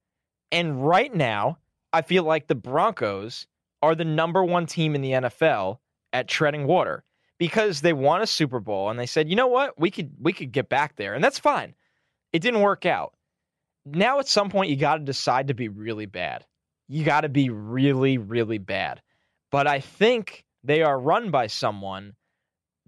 [0.51, 1.59] And right now,
[1.93, 3.45] I feel like the Broncos
[3.83, 5.77] are the number one team in the NFL
[6.13, 7.03] at treading water
[7.37, 10.33] because they won a Super Bowl and they said, you know what, we could we
[10.33, 11.75] could get back there, and that's fine.
[12.33, 13.13] It didn't work out.
[13.85, 16.45] Now at some point you got to decide to be really bad.
[16.87, 19.01] You got to be really really bad.
[19.51, 22.13] But I think they are run by someone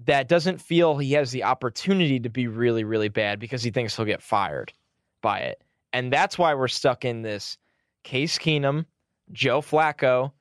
[0.05, 3.95] that doesn't feel he has the opportunity to be really really bad because he thinks
[3.95, 4.73] he'll get fired
[5.21, 5.63] by it.
[5.91, 7.57] And that's why we're stuck in this
[8.03, 8.85] Case Keenum,
[9.31, 10.31] Joe Flacco,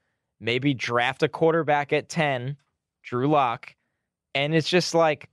[0.41, 2.57] maybe draft a quarterback at 10,
[3.03, 3.75] Drew Lock,
[4.35, 5.29] and it's just like,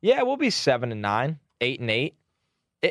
[0.00, 2.14] yeah, we'll be seven and nine, eight and eight.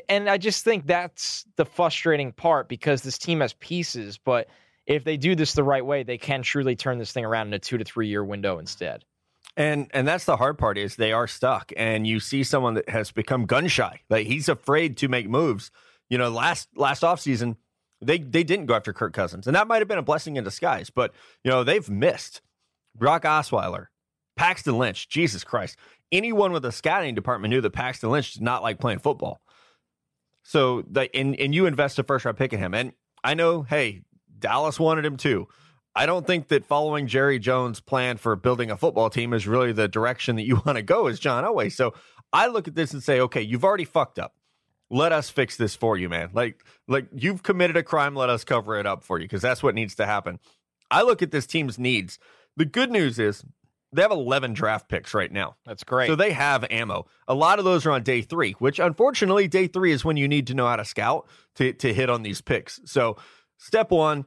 [0.10, 4.50] And I just think that's the frustrating part because this team has pieces, but
[4.86, 7.54] if they do this the right way, they can truly turn this thing around in
[7.54, 9.06] a two to three year window instead.
[9.56, 11.72] And and that's the hard part is they are stuck.
[11.76, 14.02] And you see someone that has become gun shy.
[14.10, 15.72] Like he's afraid to make moves.
[16.10, 17.58] You know, last last offseason,
[18.02, 19.48] they they didn't go after Kirk Cousins.
[19.48, 22.42] And that might have been a blessing in disguise, but you know, they've missed
[22.96, 23.88] Brock Osweiler,
[24.36, 25.78] Paxton Lynch, Jesus Christ.
[26.12, 29.42] Anyone with a scouting department knew that Paxton Lynch did not like playing football.
[30.48, 32.74] So the and, and you invest a first round pick in him.
[32.74, 34.04] And I know, hey,
[34.40, 35.50] Dallas wanted him too.
[35.94, 39.74] I don't think that following Jerry Jones' plan for building a football team is really
[39.74, 41.70] the direction that you want to go as John Elway.
[41.70, 41.96] So
[42.32, 44.36] I look at this and say, okay, you've already fucked up.
[44.90, 46.30] Let us fix this for you, man.
[46.32, 48.16] Like, like you've committed a crime.
[48.16, 50.40] Let us cover it up for you because that's what needs to happen.
[50.90, 52.20] I look at this team's needs.
[52.56, 53.44] The good news is
[53.94, 55.56] they have 11 draft picks right now.
[55.66, 56.08] That's great.
[56.08, 57.08] So they have ammo.
[57.28, 60.28] A lot of those are on day three, which unfortunately, day three is when you
[60.28, 62.82] need to know how to scout to, to hit on these picks.
[62.86, 63.18] So,
[63.58, 64.26] step one,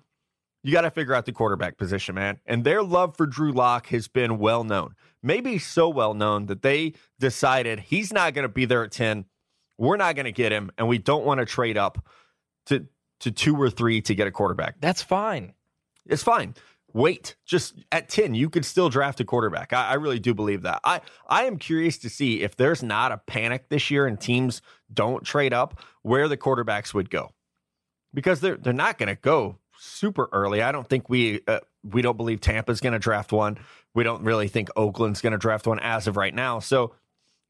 [0.63, 2.39] you got to figure out the quarterback position, man.
[2.47, 4.95] And their love for Drew Lock has been well known.
[5.23, 9.27] Maybe so well known that they decided he's not going to be there at 10.
[9.77, 12.05] We're not going to get him, and we don't want to trade up
[12.67, 12.87] to,
[13.21, 14.81] to two or three to get a quarterback.
[14.81, 15.53] That's fine.
[16.07, 16.55] It's fine
[16.93, 19.73] wait just at 10 you could still draft a quarterback.
[19.73, 20.81] I, I, really do believe that.
[20.85, 24.63] I i am curious to see if there's not a panic this year and teams
[24.93, 27.31] don't trade up where the quarterbacks would go.
[28.13, 30.63] Because they're they're not going to go super early.
[30.63, 33.59] I don't think we uh, we don't believe tampa's going to draft one.
[33.95, 36.59] We don't really think oakland's going to draft one as of right now.
[36.59, 36.95] So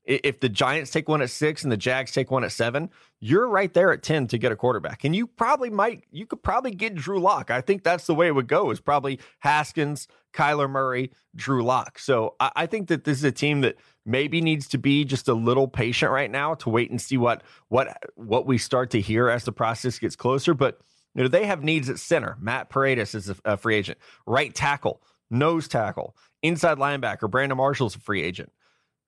[0.05, 3.49] if the Giants take one at six and the Jags take one at seven, you're
[3.49, 5.05] right there at 10 to get a quarterback.
[5.05, 7.51] And you probably might, you could probably get Drew Lock.
[7.51, 11.99] I think that's the way it would go is probably Haskins, Kyler Murray, Drew Lock.
[11.99, 15.29] So I, I think that this is a team that maybe needs to be just
[15.29, 19.01] a little patient right now to wait and see what, what, what we start to
[19.01, 20.55] hear as the process gets closer.
[20.55, 20.81] But
[21.15, 22.37] you know, they have needs at center.
[22.41, 23.99] Matt Paradis is a, a free agent.
[24.27, 27.31] Right tackle, nose tackle, inside linebacker.
[27.31, 28.51] Brandon Marshall's a free agent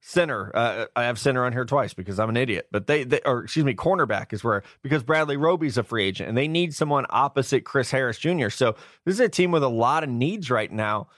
[0.04, 0.50] center.
[0.54, 2.66] Uh, I have center on here twice because I'm an idiot.
[2.72, 6.28] But they, they, or excuse me, cornerback is where because Bradley Roby's a free agent
[6.28, 8.48] and they need someone opposite Chris Harris Jr.
[8.48, 11.08] So this is a team with a lot of needs right now.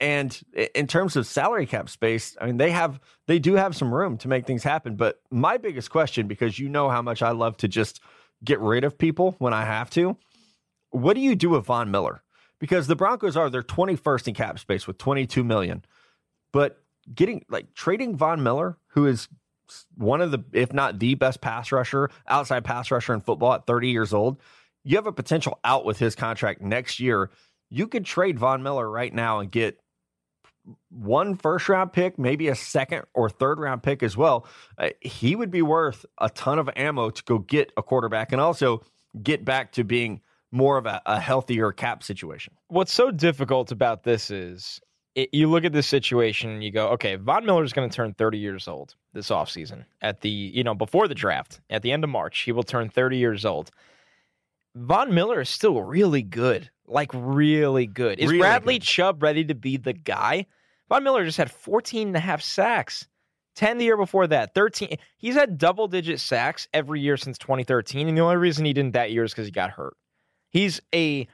[0.00, 0.40] And
[0.74, 4.16] in terms of salary cap space, I mean they have they do have some room
[4.18, 4.96] to make things happen.
[4.96, 8.00] But my biggest question, because you know how much I love to just
[8.42, 10.16] get rid of people when I have to,
[10.88, 12.22] what do you do with Von Miller?
[12.58, 15.84] Because the Broncos are they're 21st in cap space with 22 million.
[16.52, 16.82] But
[17.14, 19.28] getting like trading Von Miller, who is
[19.96, 23.66] one of the, if not the best pass rusher, outside pass rusher in football at
[23.66, 24.40] 30 years old,
[24.82, 27.30] you have a potential out with his contract next year.
[27.68, 29.78] You could trade Von Miller right now and get
[30.90, 34.46] one first round pick, maybe a second or third round pick as well.
[34.76, 38.40] Uh, he would be worth a ton of ammo to go get a quarterback and
[38.40, 38.82] also
[39.22, 40.20] get back to being
[40.52, 42.54] more of a, a healthier cap situation.
[42.68, 44.80] What's so difficult about this is
[45.14, 47.94] it, you look at this situation and you go, okay, Von Miller is going to
[47.94, 51.92] turn 30 years old this offseason at the, you know, before the draft, at the
[51.92, 53.70] end of March, he will turn 30 years old.
[54.76, 58.20] Von Miller is still really good, like really good.
[58.20, 58.86] Is really Bradley good.
[58.86, 60.46] Chubb ready to be the guy?
[60.88, 63.06] Von Miller just had 14 and a half sacks.
[63.56, 64.96] 10 the year before that, 13.
[65.18, 68.08] He's had double digit sacks every year since 2013.
[68.08, 69.96] And the only reason he didn't that year is because he got hurt.
[70.50, 71.26] He's a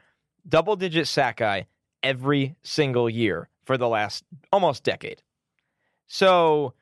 [0.48, 1.66] double digit sack guy
[2.02, 5.22] every single year for the last almost decade.
[6.06, 6.74] So,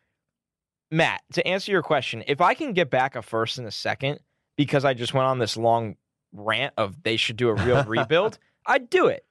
[0.91, 4.21] Matt, to answer your question, if I can get back a first and a second
[4.57, 5.97] because I just went on this long
[6.33, 9.25] rant of they should do a real rebuild, I'd do it.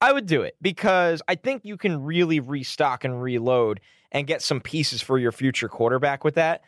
[0.00, 3.80] I would do it because I think you can really restock and reload
[4.12, 6.62] and get some pieces for your future quarterback with that.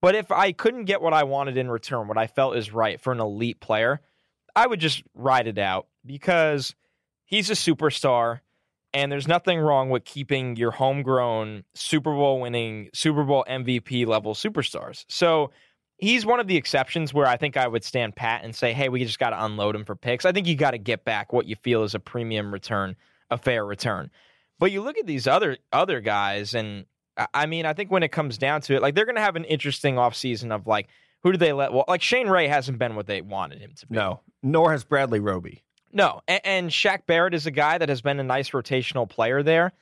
[0.00, 3.00] But if I couldn't get what I wanted in return, what I felt is right
[3.00, 4.00] for an elite player,
[4.54, 6.74] I would just ride it out because
[7.24, 8.40] he's a superstar.
[8.94, 14.34] And there's nothing wrong with keeping your homegrown Super Bowl winning, Super Bowl MVP level
[14.34, 15.04] superstars.
[15.08, 15.50] So
[15.98, 18.88] he's one of the exceptions where I think I would stand pat and say, hey,
[18.88, 20.24] we just got to unload him for picks.
[20.24, 22.96] I think you got to get back what you feel is a premium return,
[23.30, 24.10] a fair return.
[24.58, 26.86] But you look at these other other guys, and
[27.34, 29.36] I mean, I think when it comes down to it, like they're going to have
[29.36, 30.88] an interesting offseason of like,
[31.22, 31.72] who do they let?
[31.72, 33.96] Well, like Shane Ray hasn't been what they wanted him to be.
[33.96, 35.62] No, nor has Bradley Roby.
[35.98, 39.42] No, and, and Shaq Barrett is a guy that has been a nice rotational player
[39.42, 39.72] there.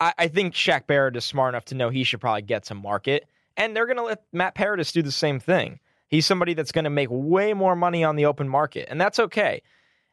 [0.00, 2.74] I, I think Shaq Barrett is smart enough to know he should probably get to
[2.74, 5.78] market, and they're going to let Matt Paradis do the same thing.
[6.08, 9.18] He's somebody that's going to make way more money on the open market, and that's
[9.18, 9.60] okay.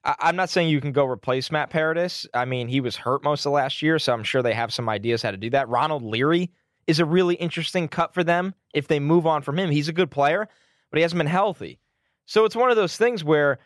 [0.03, 2.27] I, am not saying you can go replace Matt Paradis.
[2.33, 4.89] I mean, he was hurt most of last year, so I'm sure they have some
[4.89, 5.69] ideas how to do that.
[5.69, 6.51] Ronald Leary
[6.85, 9.71] is a really interesting cut for them if they move on from him.
[9.71, 10.49] He's a good player,
[10.91, 11.79] but he hasn't been healthy.
[12.25, 13.59] So it's one of those things where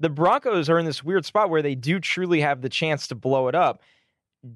[0.00, 3.14] the Broncos are in this weird spot where they do truly have the chance to
[3.14, 3.82] blow it up.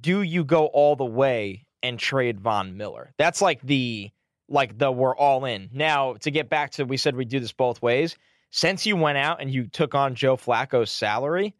[0.00, 3.12] Do you go all the way and trade Von Miller?
[3.18, 4.11] That's like the
[4.48, 5.70] like the we're all in.
[5.72, 8.16] Now, to get back to we said we do this both ways
[8.52, 11.55] since you went out and you took on Joe Flacco's salary,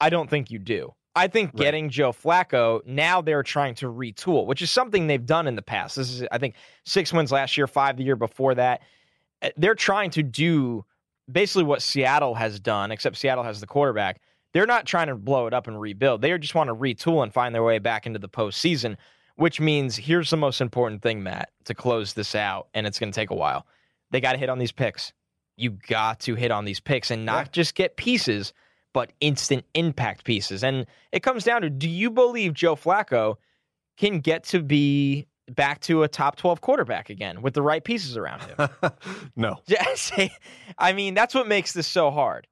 [0.00, 0.94] I don't think you do.
[1.16, 1.62] I think right.
[1.62, 5.62] getting Joe Flacco, now they're trying to retool, which is something they've done in the
[5.62, 5.96] past.
[5.96, 8.82] This is, I think, six wins last year, five the year before that.
[9.40, 10.84] Uh, they're trying to do
[11.30, 14.20] basically what Seattle has done, except Seattle has the quarterback.
[14.52, 16.22] They're not trying to blow it up and rebuild.
[16.22, 18.96] They just want to retool and find their way back into the postseason,
[19.36, 23.10] which means here's the most important thing, Matt, to close this out, and it's going
[23.10, 23.66] to take a while.
[24.10, 25.12] They got to hit on these picks
[25.56, 27.50] you got to hit on these picks and not yeah.
[27.52, 28.52] just get pieces,
[28.92, 30.64] but instant impact pieces.
[30.64, 33.36] And it comes down to do you believe Joe Flacco
[33.96, 38.16] can get to be back to a top 12 quarterback again with the right pieces
[38.16, 38.68] around him?
[39.36, 39.60] no.
[40.78, 42.46] I mean, that's what makes this so hard.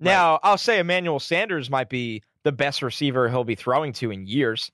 [0.00, 0.40] Now, right.
[0.44, 4.70] I'll say Emmanuel Sanders might be the best receiver he'll be throwing to in years.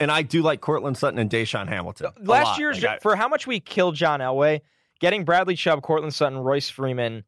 [0.00, 2.12] And I do like Courtland Sutton and DaeSean Hamilton.
[2.22, 4.60] Last year's, like I, for how much we killed John Elway,
[5.00, 7.24] getting Bradley Chubb, Courtland Sutton, Royce Freeman,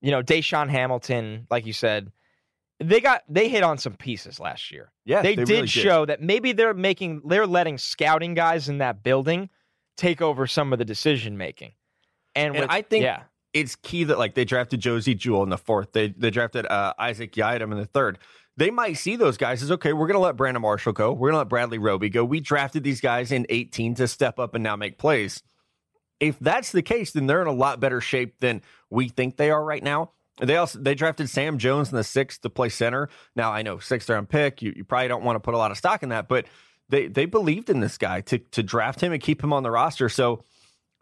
[0.00, 2.10] you know, DaeSean Hamilton, like you said,
[2.80, 4.90] they got they hit on some pieces last year.
[5.04, 8.78] Yeah, they, they did really show that maybe they're making they're letting scouting guys in
[8.78, 9.50] that building
[9.96, 11.72] take over some of the decision making.
[12.34, 13.24] And, and with, I think yeah.
[13.52, 15.92] it's key that like they drafted Josey Jewell in the fourth.
[15.92, 18.18] They they drafted uh, Isaac Yiadom in the third.
[18.56, 19.92] They might see those guys as okay.
[19.92, 21.12] We're going to let Brandon Marshall go.
[21.12, 22.24] We're going to let Bradley Roby go.
[22.24, 25.42] We drafted these guys in 18 to step up and now make plays
[26.20, 29.50] if that's the case, then they're in a lot better shape than we think they
[29.50, 30.12] are right now.
[30.40, 33.08] They also they drafted Sam Jones in the sixth to play center.
[33.36, 34.62] Now I know sixth round pick.
[34.62, 36.46] You, you probably don't want to put a lot of stock in that, but
[36.88, 39.70] they they believed in this guy to to draft him and keep him on the
[39.70, 40.08] roster.
[40.08, 40.44] So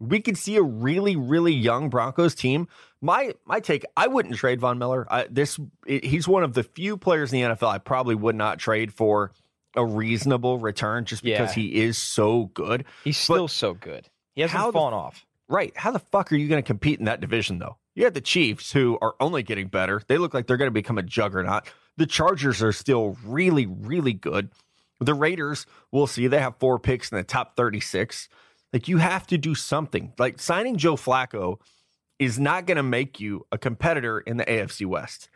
[0.01, 2.69] we could see a really really young Broncos team.
[3.01, 5.07] My my take, I wouldn't trade Von Miller.
[5.11, 8.37] I, this it, he's one of the few players in the NFL I probably would
[8.37, 9.33] not trade for
[9.77, 11.63] a reasonable return just because yeah.
[11.63, 12.85] he is so good.
[13.05, 14.09] He's still but, so good.
[14.35, 15.27] He hasn't fallen the, off.
[15.49, 15.77] Right.
[15.77, 17.77] How the fuck are you going to compete in that division, though?
[17.99, 20.01] You have the Chiefs, who are only getting better.
[20.07, 21.69] They look like they're going to become a juggernaut.
[21.97, 24.51] The Chargers are still really, really good.
[25.01, 26.29] The Raiders, we'll see.
[26.29, 28.29] They have four picks in the top 36.
[28.73, 30.13] Like, you have to do something.
[30.17, 31.57] Like, signing Joe Flacco
[32.21, 35.29] is not going to make you a competitor in the AFC West.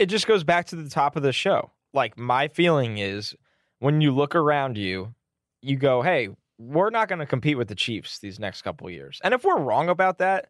[0.00, 1.70] It just goes back to the top of the show.
[1.94, 3.36] Like, my feeling is
[3.78, 5.14] when you look around you,
[5.60, 9.20] you go, hey, we're not going to compete with the Chiefs these next couple years.
[9.22, 10.48] And if we're wrong about that,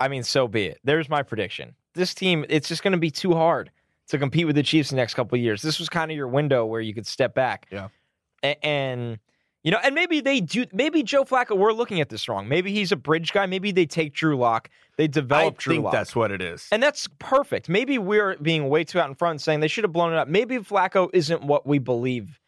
[0.00, 0.78] I mean, so be it.
[0.84, 1.74] There's my prediction.
[1.94, 3.70] This team, it's just going to be too hard
[4.08, 5.62] to compete with the Chiefs the next couple years.
[5.62, 7.66] This was kind of your window where you could step back.
[7.70, 7.88] Yeah.
[8.42, 9.18] And, and
[9.66, 10.64] you know, and maybe they do.
[10.72, 11.58] Maybe Joe Flacco.
[11.58, 12.46] We're looking at this wrong.
[12.46, 13.46] Maybe he's a bridge guy.
[13.46, 14.70] Maybe they take Drew Lock.
[14.96, 15.92] They develop I Drew think Lock.
[15.92, 17.68] that's what it is, and that's perfect.
[17.68, 20.28] Maybe we're being way too out in front, saying they should have blown it up.
[20.28, 22.38] Maybe Flacco isn't what we believe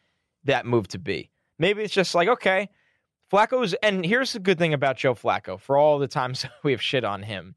[0.45, 1.29] that move to be.
[1.57, 2.69] Maybe it's just like okay,
[3.31, 6.81] Flacco's, and here's the good thing about Joe Flacco for all the times we have
[6.81, 7.55] shit on him.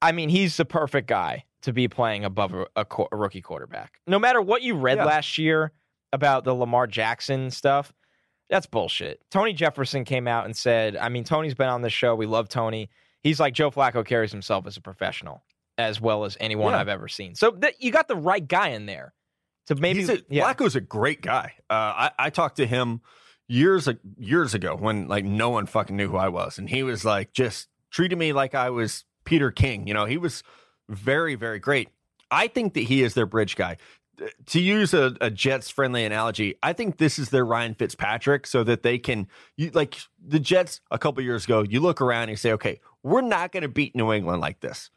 [0.00, 4.00] I mean, he's the perfect guy to be playing above a, a, a rookie quarterback.
[4.06, 5.04] No matter what you read yeah.
[5.04, 5.72] last year
[6.12, 7.92] about the Lamar Jackson stuff,
[8.48, 9.20] that's bullshit.
[9.30, 12.14] Tony Jefferson came out and said, I mean, Tony's been on the show.
[12.14, 12.90] We love Tony.
[13.22, 15.42] He's like, Joe Flacco carries himself as a professional
[15.76, 16.80] as well as anyone yeah.
[16.80, 17.34] I've ever seen.
[17.34, 19.14] So th- you got the right guy in there
[19.66, 20.04] So maybe.
[20.04, 20.52] A, yeah.
[20.52, 21.54] Flacco's a great guy.
[21.70, 23.00] Uh, I, I talked to him
[23.48, 23.88] years
[24.18, 27.32] years ago when like no one fucking knew who I was, and he was like
[27.32, 29.88] just treated me like I was Peter King.
[29.88, 30.42] You know, he was
[30.88, 31.88] very very great.
[32.30, 33.78] I think that he is their bridge guy.
[34.20, 38.46] Uh, to use a, a Jets friendly analogy, I think this is their Ryan Fitzpatrick,
[38.46, 39.26] so that they can
[39.56, 41.62] you, like the Jets a couple years ago.
[41.62, 44.60] You look around and you say, okay, we're not going to beat New England like
[44.60, 44.90] this.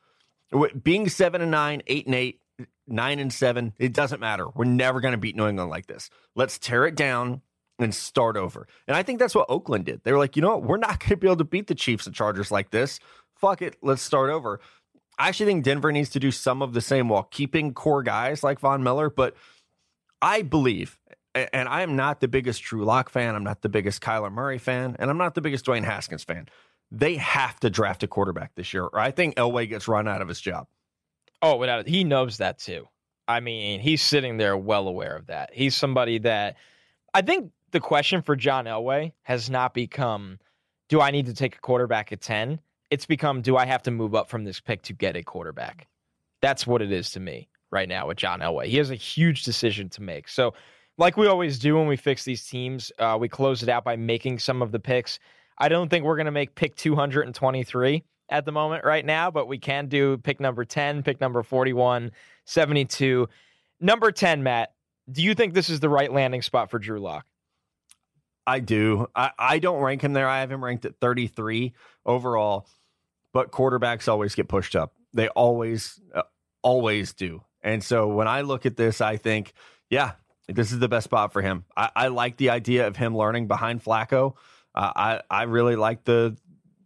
[0.84, 2.42] Being seven and nine, eight and eight,
[2.86, 4.48] nine and seven, it doesn't matter.
[4.54, 6.10] We're never going to beat New England like this.
[6.36, 7.42] Let's tear it down
[7.84, 8.68] and start over.
[8.88, 10.02] And I think that's what Oakland did.
[10.04, 10.64] They were like, you know what?
[10.64, 13.00] We're not going to be able to beat the Chiefs and Chargers like this.
[13.36, 13.78] Fuck it.
[13.82, 14.60] Let's start over.
[15.18, 18.44] I actually think Denver needs to do some of the same while keeping core guys
[18.44, 19.10] like Von Miller.
[19.10, 19.36] But
[20.22, 21.00] I believe,
[21.36, 23.36] and I am not the biggest Drew Lock fan.
[23.36, 26.48] I'm not the biggest Kyler Murray fan, and I'm not the biggest Dwayne Haskins fan.
[26.92, 30.22] They have to draft a quarterback this year, or I think Elway gets run out
[30.22, 30.68] of his job.
[31.42, 32.88] Oh, without he knows that too.
[33.28, 35.52] I mean, he's sitting there well aware of that.
[35.54, 36.58] He's somebody that
[37.14, 40.40] I think the question for John Elway has not become,
[40.90, 42.60] do I need to take a quarterback at 10?
[42.90, 45.88] It's become, do I have to move up from this pick to get a quarterback?
[46.42, 48.66] That's what it is to me right now with John Elway.
[48.66, 50.28] He has a huge decision to make.
[50.28, 50.54] So,
[50.98, 53.96] like we always do when we fix these teams, uh, we close it out by
[53.96, 55.20] making some of the picks.
[55.58, 59.48] I don't think we're going to make pick 223 at the moment right now, but
[59.48, 62.12] we can do pick number 10, pick number 41,
[62.46, 63.28] 72.
[63.80, 64.74] Number 10, Matt,
[65.12, 67.26] do you think this is the right landing spot for Drew Lock?
[68.46, 69.08] I do.
[69.16, 70.28] I, I don't rank him there.
[70.28, 71.74] I have him ranked at 33
[72.06, 72.68] overall,
[73.34, 74.94] but quarterbacks always get pushed up.
[75.14, 76.24] They always, uh,
[76.62, 77.44] always do.
[77.62, 79.54] And so when I look at this, I think,
[79.90, 80.14] yeah,
[80.48, 81.66] this is the best spot for him.
[81.76, 84.36] I, I like the idea of him learning behind Flacco.
[84.74, 86.38] Uh, I I really like the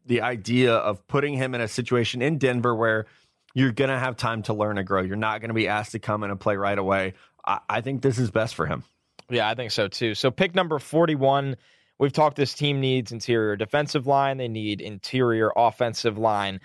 [0.06, 3.06] the idea of putting him in a situation in Denver where
[3.53, 5.01] you're gonna have time to learn and grow.
[5.01, 7.14] You're not gonna be asked to come in and play right away.
[7.45, 8.84] I, I think this is best for him.
[9.30, 10.15] Yeah, I think so too.
[10.15, 11.55] So pick number 41.
[11.97, 14.38] We've talked this team needs interior defensive line.
[14.38, 16.59] They need interior offensive line.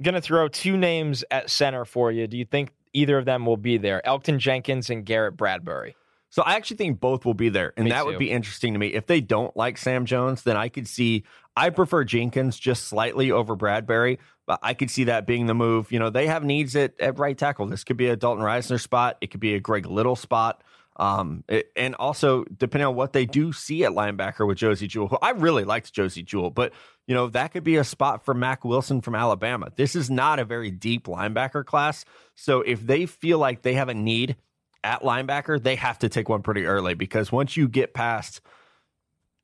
[0.00, 2.28] Going to throw two names at center for you.
[2.28, 4.00] Do you think either of them will be there?
[4.06, 5.96] Elgton Jenkins and Garrett Bradbury.
[6.30, 8.06] So I actually think both will be there, and me that too.
[8.06, 8.88] would be interesting to me.
[8.88, 11.24] If they don't like Sam Jones, then I could see.
[11.56, 15.90] I prefer Jenkins just slightly over Bradbury, but I could see that being the move.
[15.90, 17.66] You know, they have needs at, at right tackle.
[17.66, 19.16] This could be a Dalton Risner spot.
[19.22, 20.62] It could be a Greg Little spot.
[20.98, 25.08] Um, it, and also depending on what they do see at linebacker with Josey Jewell,
[25.08, 26.72] who I really liked Josey Jewell, but
[27.06, 29.70] you know that could be a spot for Mack Wilson from Alabama.
[29.76, 33.88] This is not a very deep linebacker class, so if they feel like they have
[33.88, 34.36] a need
[34.82, 38.40] at linebacker, they have to take one pretty early because once you get past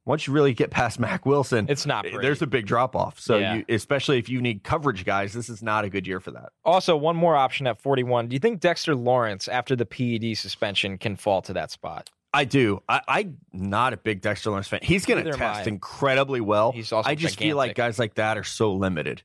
[0.06, 2.04] once you really get past Mack Wilson, it's not.
[2.06, 2.26] Eh, pretty.
[2.26, 3.18] There's a big drop off.
[3.18, 3.54] So, yeah.
[3.54, 6.52] you, especially if you need coverage guys, this is not a good year for that.
[6.64, 8.28] Also, one more option at 41.
[8.28, 12.10] Do you think Dexter Lawrence, after the PED suspension, can fall to that spot?
[12.32, 12.82] I do.
[12.88, 14.80] I, am not a big Dexter Lawrence fan.
[14.82, 16.72] He's going to test incredibly well.
[16.72, 17.50] He's also I just gigantic.
[17.50, 19.22] feel like guys like that are so limited.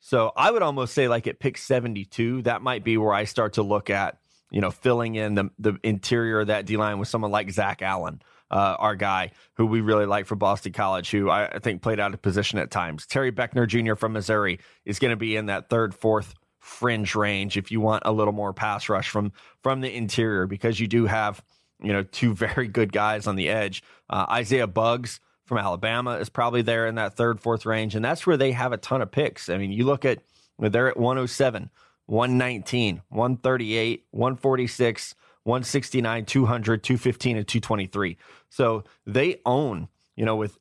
[0.00, 3.54] So I would almost say like at pick 72, that might be where I start
[3.54, 4.18] to look at,
[4.50, 7.82] you know, filling in the the interior of that D line with someone like Zach
[7.82, 8.20] Allen
[8.54, 12.14] uh, our guy who we really like for Boston College, who I, think played out
[12.14, 13.04] of position at times.
[13.04, 13.96] Terry Beckner Jr.
[13.96, 18.04] from Missouri is going to be in that third, fourth fringe range if you want
[18.06, 19.32] a little more pass rush from
[19.62, 21.42] from the interior because you do have
[21.82, 23.82] you know two very good guys on the edge.
[24.08, 28.24] Uh, Isaiah Buggs from Alabama is probably there in that third, fourth range, and that's
[28.24, 29.48] where they have a ton of picks.
[29.48, 30.20] I mean, you look at
[30.60, 31.70] they're at 107,
[32.06, 35.14] 119, 138, 146.
[35.44, 38.16] 169, 200, 215, and 223.
[38.50, 40.58] So they own, you know, with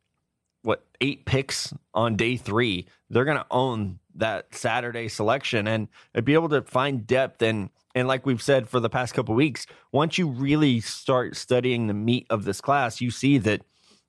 [0.62, 5.88] what eight picks on day three, they're going to own that Saturday selection and
[6.24, 9.68] be able to find depth and and like we've said for the past couple weeks,
[9.92, 13.62] once you really start studying the meat of this class, you see that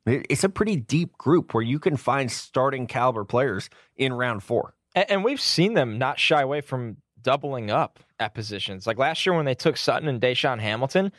[0.06, 4.74] it's a pretty deep group where you can find starting caliber players in round four.
[4.94, 8.86] And, and we've seen them not shy away from doubling up at positions.
[8.86, 11.10] Like last year when they took Sutton and DaeSean Hamilton,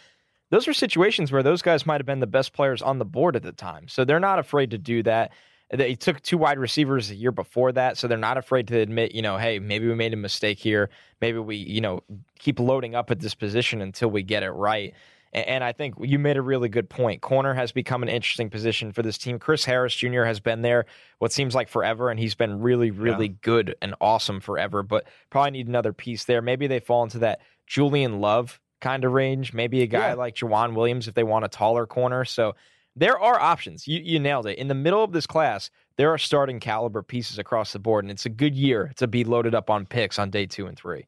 [0.51, 3.35] those were situations where those guys might have been the best players on the board
[3.35, 3.89] at the time.
[3.89, 5.33] So they're not afraid to do that.
[5.71, 9.15] They took two wide receivers a year before that, so they're not afraid to admit,
[9.15, 10.91] you know, hey, maybe we made a mistake here.
[11.21, 12.01] Maybe we, you know,
[12.37, 14.93] keep loading up at this position until we get it right.
[15.35, 17.21] And I think you made a really good point.
[17.21, 19.37] Corner has become an interesting position for this team.
[19.37, 20.23] Chris Harris Jr.
[20.23, 20.85] has been there
[21.19, 23.33] what seems like forever, and he's been really, really yeah.
[23.41, 26.41] good and awesome forever, but probably need another piece there.
[26.41, 29.51] Maybe they fall into that Julian Love kind of range.
[29.51, 30.13] Maybe a guy yeah.
[30.13, 32.23] like Joejuan Williams if they want a taller corner.
[32.23, 32.55] So
[32.95, 33.89] there are options.
[33.89, 34.57] You, you nailed it.
[34.57, 38.11] In the middle of this class, there are starting caliber pieces across the board, and
[38.11, 41.07] it's a good year to be loaded up on picks on day two and three.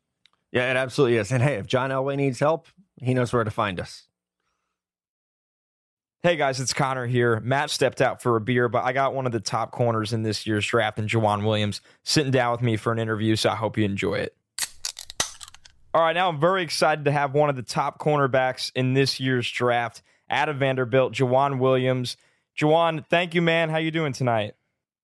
[0.51, 1.32] Yeah, it absolutely is.
[1.32, 2.67] And hey, if John Elway needs help,
[3.01, 4.07] he knows where to find us.
[6.24, 7.39] Hey guys, it's Connor here.
[7.41, 10.24] Matt stepped out for a beer, but I got one of the top corners in
[10.24, 13.55] this year's draft, and Joejuan Williams sitting down with me for an interview, so I
[13.55, 14.36] hope you enjoy it.
[15.93, 19.20] All right, now I'm very excited to have one of the top cornerbacks in this
[19.20, 22.18] year's draft out of Vanderbilt, Joejuan Williams.
[22.59, 23.70] Joejuan, thank you, man.
[23.70, 24.55] How you doing tonight?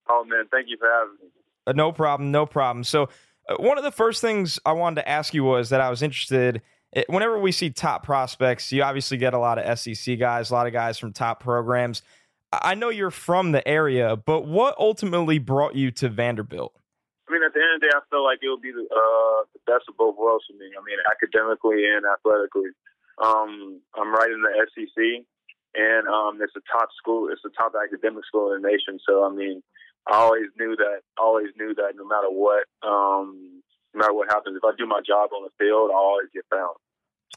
[0.09, 1.29] Oh man, thank you for having me.
[1.67, 2.83] Uh, no problem, no problem.
[2.83, 3.09] So,
[3.47, 6.01] uh, one of the first things I wanted to ask you was that I was
[6.01, 6.63] interested
[6.93, 10.53] it, whenever we see top prospects, you obviously get a lot of SEC guys, a
[10.53, 12.01] lot of guys from top programs.
[12.51, 16.73] I know you're from the area, but what ultimately brought you to Vanderbilt?
[17.27, 18.85] I mean, at the end of the day, I feel like it would be the,
[18.85, 20.69] uh, the best of both worlds for me.
[20.69, 22.69] I mean, academically and athletically.
[23.17, 25.25] Um, I'm right in the SEC,
[25.73, 27.29] and um, it's a top school.
[27.33, 28.99] It's a top academic school in the nation.
[29.01, 29.63] So I mean,
[30.05, 31.01] I always knew that.
[31.17, 33.63] Always knew that no matter what, um,
[33.93, 36.45] no matter what happens, if I do my job on the field, I always get
[36.51, 36.75] found.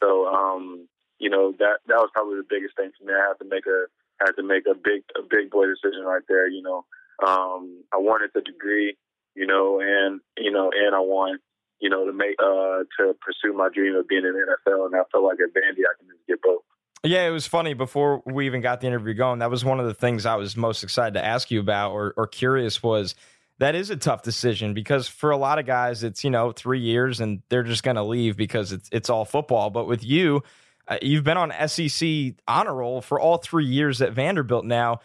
[0.03, 0.89] So um,
[1.19, 3.13] you know that that was probably the biggest thing for me.
[3.13, 3.87] I had to make a
[4.21, 6.49] had to make a big a big boy decision right there.
[6.49, 6.85] You know,
[7.27, 8.97] um, I wanted the degree,
[9.35, 11.41] you know, and you know, and I want
[11.81, 14.87] you know to make uh, to pursue my dream of being in the NFL.
[14.87, 16.63] And I felt like at Vandy I can just get both.
[17.05, 19.39] Yeah, it was funny before we even got the interview going.
[19.39, 22.15] That was one of the things I was most excited to ask you about or,
[22.17, 23.15] or curious was
[23.59, 26.81] that is a tough decision because for a lot of guys it's you know three
[26.81, 29.71] years and they're just going to leave because it's it's all football.
[29.71, 30.43] But with you,
[30.89, 35.01] uh, you've been on SEC honor roll for all three years at Vanderbilt now.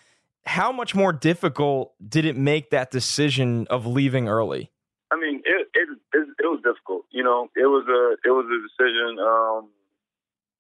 [0.46, 4.72] How much more difficult did it make that decision of leaving early?
[5.12, 7.06] I mean, it it it, it was difficult.
[7.12, 9.20] You know, it was a it was a decision.
[9.20, 9.70] Um,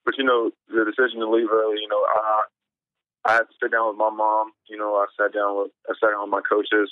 [0.06, 1.78] but you know, the decision to leave early.
[1.82, 2.44] You know, I
[3.26, 4.52] I had to sit down with my mom.
[4.70, 6.92] You know, I sat down with I sat down with my coaches.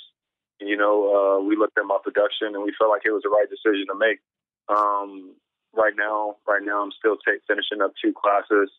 [0.60, 3.32] You know, uh, we looked at my production and we felt like it was the
[3.32, 4.20] right decision to make.
[4.68, 5.34] Um,
[5.72, 8.70] right now, right now, I'm still take, finishing up two classes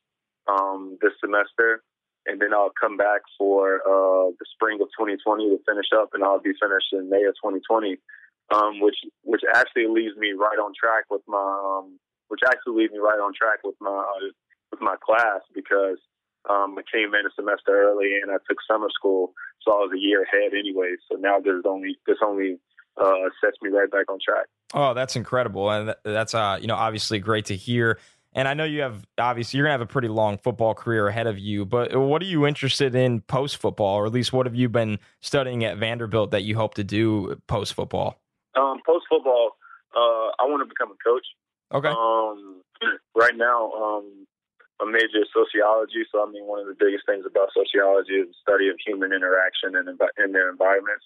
[0.48, 1.84] um, this semester,
[2.26, 6.24] and then I'll come back for uh, the spring of 2020 to finish up, and
[6.24, 7.98] I'll be finished in May of 2020,
[8.54, 12.94] um, which which actually leaves me right on track with my um, which actually leaves
[12.94, 14.30] me right on track with my uh,
[14.72, 15.98] with my class because
[16.50, 19.92] um, I came in a semester early and I took summer school, so I was
[19.96, 20.96] a year ahead anyway.
[21.10, 22.58] So now there's only this only
[22.98, 24.48] uh, sets me right back on track.
[24.74, 28.00] Oh, that's incredible, and that's uh, you know obviously great to hear.
[28.34, 31.28] And I know you have obviously you're gonna have a pretty long football career ahead
[31.28, 31.66] of you.
[31.66, 35.00] But what are you interested in post football, or at least what have you been
[35.20, 38.20] studying at Vanderbilt that you hope to do post football?
[38.56, 39.52] Um, post football,
[39.96, 41.26] uh, I want to become a coach.
[41.74, 41.90] Okay.
[41.90, 42.62] Um,
[43.16, 44.28] right now, um,
[44.82, 46.04] a major sociology.
[46.10, 49.14] So I mean, one of the biggest things about sociology is the study of human
[49.14, 51.06] interaction and in their environments.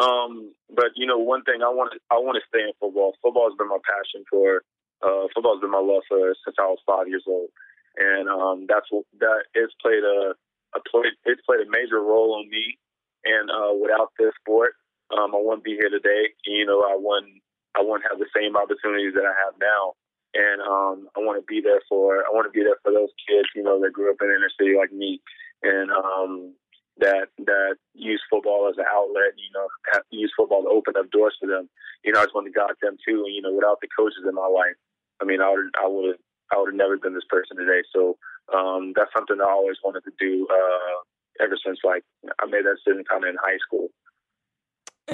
[0.00, 3.12] Um, but you know, one thing I want I want to stay in football.
[3.20, 4.64] Football has been my passion for.
[5.00, 7.48] Uh, football has been my love for since I was five years old,
[7.96, 8.88] and um, that's
[9.20, 10.36] that it's played a,
[10.76, 12.78] a played it's played a major role on me.
[13.24, 14.72] And uh, without this sport,
[15.12, 16.32] um, I wouldn't be here today.
[16.46, 17.42] You know, I wouldn't
[17.76, 19.99] I wouldn't have the same opportunities that I have now.
[20.34, 23.10] And um, I want to be there for I want to be there for those
[23.26, 25.20] kids, you know, that grew up in inner city like me,
[25.62, 26.54] and um,
[26.98, 31.10] that that use football as an outlet, you know, have, use football to open up
[31.10, 31.68] doors for them.
[32.04, 33.26] You know, I just want to guide them too.
[33.26, 34.78] And you know, without the coaches in my life,
[35.20, 36.16] I mean, I would I would
[36.54, 37.82] I would have never been this person today.
[37.90, 38.16] So
[38.54, 42.04] um, that's something I always wanted to do uh, ever since like
[42.38, 43.88] I made that decision kind of in high school.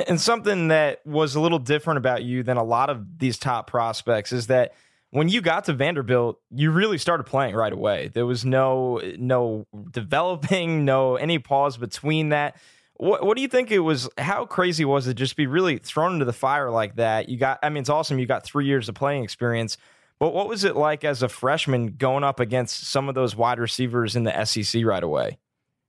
[0.08, 3.66] And something that was a little different about you than a lot of these top
[3.66, 4.74] prospects is that
[5.16, 8.10] when you got to Vanderbilt, you really started playing right away.
[8.12, 12.56] There was no no developing, no any pause between that.
[12.98, 14.10] What what do you think it was?
[14.18, 17.30] How crazy was it just be really thrown into the fire like that?
[17.30, 18.18] You got, I mean, it's awesome.
[18.18, 19.78] You got three years of playing experience,
[20.18, 23.58] but what was it like as a freshman going up against some of those wide
[23.58, 25.38] receivers in the SEC right away?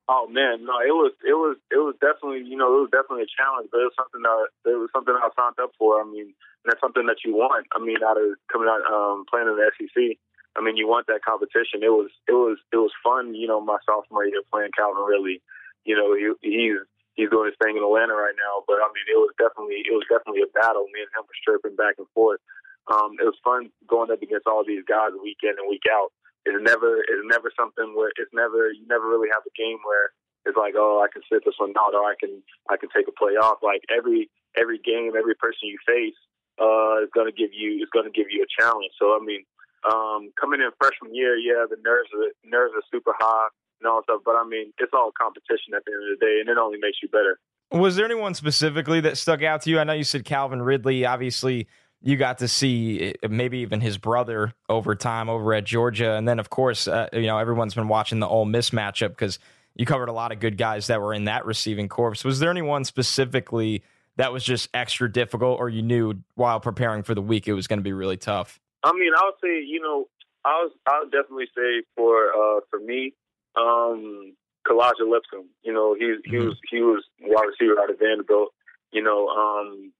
[0.07, 3.23] Oh man, no, it was it was it was definitely you know it was definitely
[3.23, 5.99] a challenge, but it was something that it was something I signed up for.
[5.99, 6.33] I mean,
[6.67, 7.67] that's something that you want.
[7.73, 10.19] I mean, out of coming out um, playing in the SEC,
[10.55, 11.81] I mean, you want that competition.
[11.81, 13.33] It was it was it was fun.
[13.35, 15.41] You know, my sophomore year playing Calvin Ridley.
[15.85, 16.83] You know, he, he's
[17.15, 18.67] he's doing his thing in Atlanta right now.
[18.67, 20.85] But I mean, it was definitely it was definitely a battle.
[20.91, 22.43] Me and him were stripping back and forth.
[22.87, 26.15] Um, it was fun going up against all these guys week in and week out
[26.47, 30.15] it's never it's never something where it's never you never really have a game where
[30.47, 32.41] it's like oh I can sit this one out or I can
[32.71, 33.59] I can take a play off.
[33.59, 36.15] Like every every game, every person you face
[36.59, 38.91] uh, is going to give you is going to give you a challenge.
[38.99, 39.45] So I mean,
[39.85, 43.47] um, coming in freshman year, yeah, the nerves are nerves are super high
[43.79, 44.21] and all that stuff.
[44.25, 46.77] But I mean, it's all competition at the end of the day, and it only
[46.79, 47.39] makes you better.
[47.71, 49.79] Was there anyone specifically that stuck out to you?
[49.79, 51.67] I know you said Calvin Ridley, obviously
[52.01, 56.27] you got to see eh, maybe even his brother over time over at Georgia, and
[56.27, 59.39] then of course, uh, you know everyone's been watching the Ole Miss matchup because
[59.75, 62.15] you covered a lot of good guys that were in that receiving corps.
[62.23, 63.83] Was there anyone specifically
[64.17, 67.67] that was just extra difficult, or you knew while preparing for the week it was
[67.67, 68.59] going to be really tough?
[68.83, 70.05] I mean, I would say you know
[70.45, 73.13] I was I would definitely say for uh, for me,
[73.55, 74.33] um,
[74.67, 75.49] Kalija Lipscomb.
[75.63, 76.47] You know, he he mm-hmm.
[76.47, 78.53] was he was wide receiver out of Vanderbilt.
[78.91, 79.91] You know, um,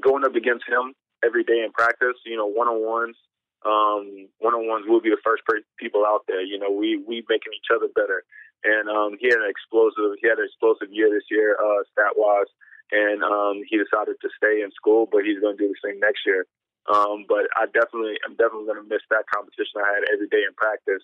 [0.00, 0.94] going up against him
[1.24, 2.18] every day in practice.
[2.26, 3.16] You know, one on ones.
[3.64, 5.42] Um, one on ones will be the first
[5.78, 6.42] people out there.
[6.42, 8.24] You know, we we making each other better.
[8.64, 12.16] And um, he had an explosive he had an explosive year this year, uh, stat
[12.16, 12.48] wise.
[12.92, 15.98] And um, he decided to stay in school, but he's going to do the same
[16.00, 16.44] next year.
[16.84, 20.44] Um, but I definitely, I'm definitely going to miss that competition I had every day
[20.44, 21.02] in practice.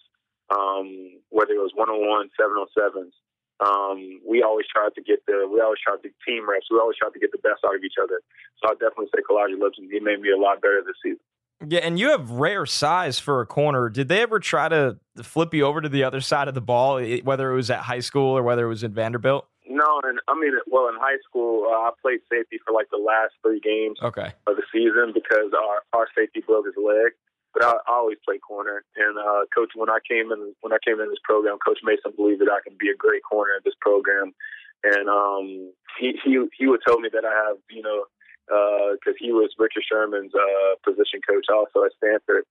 [0.51, 3.15] um, whether it was one on one, seven on sevens.
[3.61, 6.67] Um, we always tried to get the we always tried to team reps.
[6.71, 8.21] We always tried to get the best out of each other.
[8.63, 9.89] So I definitely say Kalija Lipscomb.
[9.91, 11.21] He made me a lot better this season.
[11.69, 13.91] Yeah, and you have rare size for a corner.
[13.91, 17.05] Did they ever try to flip you over to the other side of the ball,
[17.23, 19.47] whether it was at high school or whether it was in Vanderbilt?
[19.71, 22.99] No, and I mean, well, in high school, uh, I played safety for like the
[22.99, 24.35] last three games okay.
[24.51, 27.15] of the season because our our safety broke his leg.
[27.55, 30.83] But I, I always play corner, and uh, coach, when I came in, when I
[30.83, 33.63] came in this program, Coach Mason believed that I can be a great corner in
[33.63, 34.35] this program,
[34.83, 38.11] and um, he he he would tell me that I have, you know,
[38.51, 42.43] because uh, he was Richard Sherman's uh, position coach also at Stanford.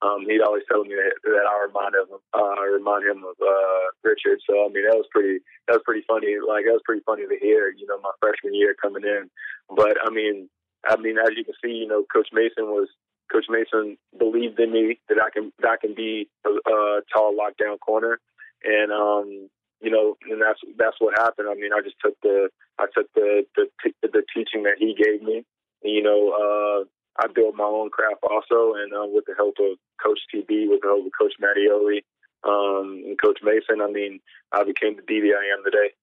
[0.00, 3.34] Um, he'd always tell me that, that I remind him, uh, I remind him of
[3.42, 4.38] uh, Richard.
[4.48, 6.38] So I mean, that was pretty, that was pretty funny.
[6.38, 7.74] Like that was pretty funny to hear.
[7.74, 9.28] You know, my freshman year coming in.
[9.74, 10.48] But I mean,
[10.86, 12.88] I mean, as you can see, you know, Coach Mason was
[13.32, 17.34] Coach Mason believed in me that I can that I can be a, a tall
[17.34, 18.20] lockdown corner,
[18.64, 19.48] and um,
[19.80, 21.48] you know, and that's that's what happened.
[21.50, 23.66] I mean, I just took the I took the the,
[24.02, 25.44] the teaching that he gave me.
[25.82, 26.84] You know, uh,
[27.18, 30.80] I built my own craft also, and uh, with the help of Coach TB, with
[30.82, 32.02] the help of Coach Mattioli,
[32.44, 34.20] um, and Coach Mason, I mean,
[34.52, 35.94] I became the DB I am today.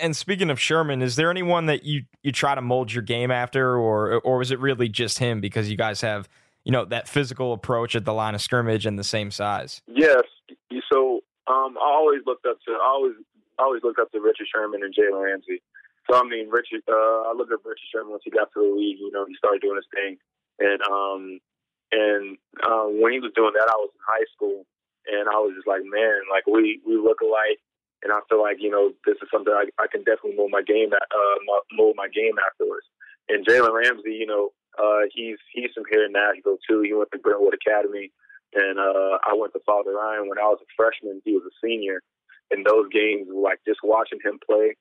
[0.00, 3.30] And speaking of Sherman, is there anyone that you you try to mold your game
[3.30, 6.28] after, or or was it really just him because you guys have
[6.64, 9.80] you know that physical approach at the line of scrimmage and the same size?
[9.86, 10.22] Yes.
[10.92, 13.14] So um, I always looked up to I always
[13.58, 15.62] I always looked up to Richard Sherman and Jalen Ramsey.
[16.08, 18.72] So I mean, Richard, uh, I looked at Richard Sherman once he got to the
[18.72, 18.96] league.
[18.98, 20.16] You know, he started doing his thing,
[20.58, 21.40] and um,
[21.92, 24.64] and uh, when he was doing that, I was in high school,
[25.04, 27.60] and I was just like, man, like we we look alike,
[28.02, 30.64] and I feel like you know this is something I, I can definitely mold my
[30.64, 31.36] game uh,
[31.72, 32.88] mold my game afterwards.
[33.28, 36.80] And Jalen Ramsey, you know, uh, he's he's from here in Nashville too.
[36.80, 38.12] He went to Brentwood Academy,
[38.54, 41.20] and uh, I went to Father Ryan when I was a freshman.
[41.24, 42.00] He was a senior.
[42.50, 44.72] In those games, like just watching him play,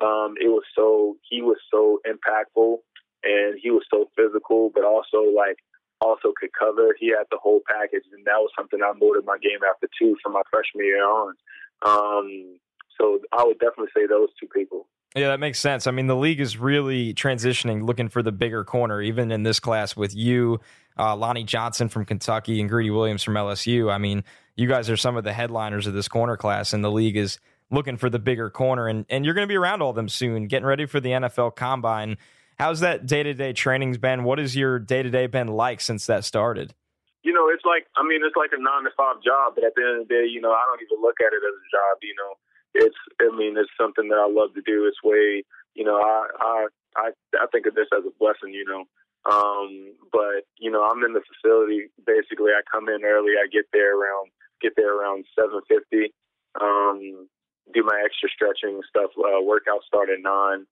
[0.00, 2.78] um, it was so he was so impactful
[3.22, 5.56] and he was so physical, but also like
[6.00, 6.94] also could cover.
[6.98, 10.16] He had the whole package, and that was something I molded my game after too
[10.22, 11.34] from my freshman year on.
[11.82, 12.58] Um,
[12.98, 14.86] so I would definitely say those two people.
[15.16, 15.86] Yeah, that makes sense.
[15.86, 19.58] I mean, the league is really transitioning, looking for the bigger corner, even in this
[19.58, 20.60] class with you,
[20.98, 23.92] uh, Lonnie Johnson from Kentucky, and Greedy Williams from LSU.
[23.92, 24.22] I mean,
[24.54, 27.40] you guys are some of the headliners of this corner class, and the league is
[27.70, 30.08] looking for the bigger corner, and and you're going to be around all of them
[30.08, 32.16] soon, getting ready for the NFL Combine.
[32.58, 34.24] How's that day to day trainings been?
[34.24, 36.74] What has your day to day been like since that started?
[37.22, 39.74] You know, it's like I mean, it's like a nine to five job, but at
[39.76, 41.68] the end of the day, you know, I don't even look at it as a
[41.72, 41.96] job.
[42.02, 42.32] You know,
[42.74, 44.86] it's I mean, it's something that I love to do.
[44.86, 45.44] It's way,
[45.74, 46.66] you know, I I
[46.96, 47.10] I,
[47.40, 48.52] I think of this as a blessing.
[48.52, 48.84] You know,
[49.28, 51.88] um, but you know, I'm in the facility.
[52.06, 53.36] Basically, I come in early.
[53.36, 56.12] I get there around get there around seven fifty.
[56.60, 57.28] Um,
[57.72, 59.10] do my extra stretching stuff.
[59.16, 60.66] Uh, workout start at nine.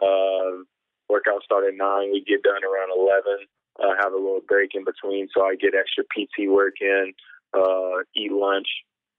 [0.00, 0.64] Uh,
[1.08, 2.12] workout start at nine.
[2.12, 3.46] We get done around eleven.
[3.80, 7.12] Uh, have a little break in between, so I get extra PT work in.
[7.52, 8.68] Uh, eat lunch,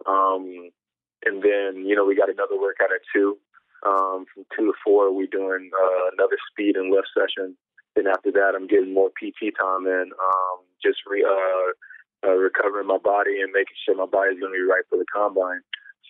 [0.06, 0.70] um,
[1.26, 3.38] and then you know we got another workout at two.
[3.86, 7.58] Um, from two to four, we doing uh, another speed and lift session.
[7.96, 12.88] Then after that, I'm getting more PT time in, um, just re, uh, uh, recovering
[12.88, 15.62] my body and making sure my body's going to be right for the combine.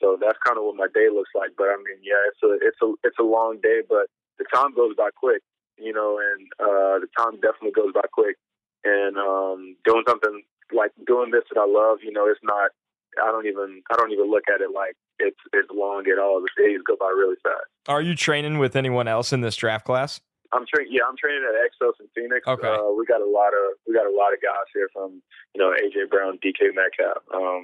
[0.03, 1.55] So that's kind of what my day looks like.
[1.55, 4.75] But I mean, yeah, it's a it's a it's a long day, but the time
[4.75, 5.41] goes by quick,
[5.79, 8.35] you know, and uh, the time definitely goes by quick.
[8.83, 10.43] And um, doing something
[10.75, 12.75] like doing this that I love, you know, it's not.
[13.23, 16.43] I don't even I don't even look at it like it's it's long at all.
[16.43, 17.71] The days go by really fast.
[17.87, 20.19] Are you training with anyone else in this draft class?
[20.51, 20.91] I'm training.
[20.91, 22.45] Yeah, I'm training at Exos in Phoenix.
[22.45, 22.67] Okay.
[22.67, 25.21] Uh, we got a lot of we got a lot of guys here from
[25.55, 27.63] you know AJ Brown, DK Metcalf, um,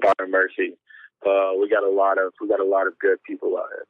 [0.00, 0.78] Byron Murphy,
[1.26, 3.86] uh, we got a lot of we got a lot of good people out here.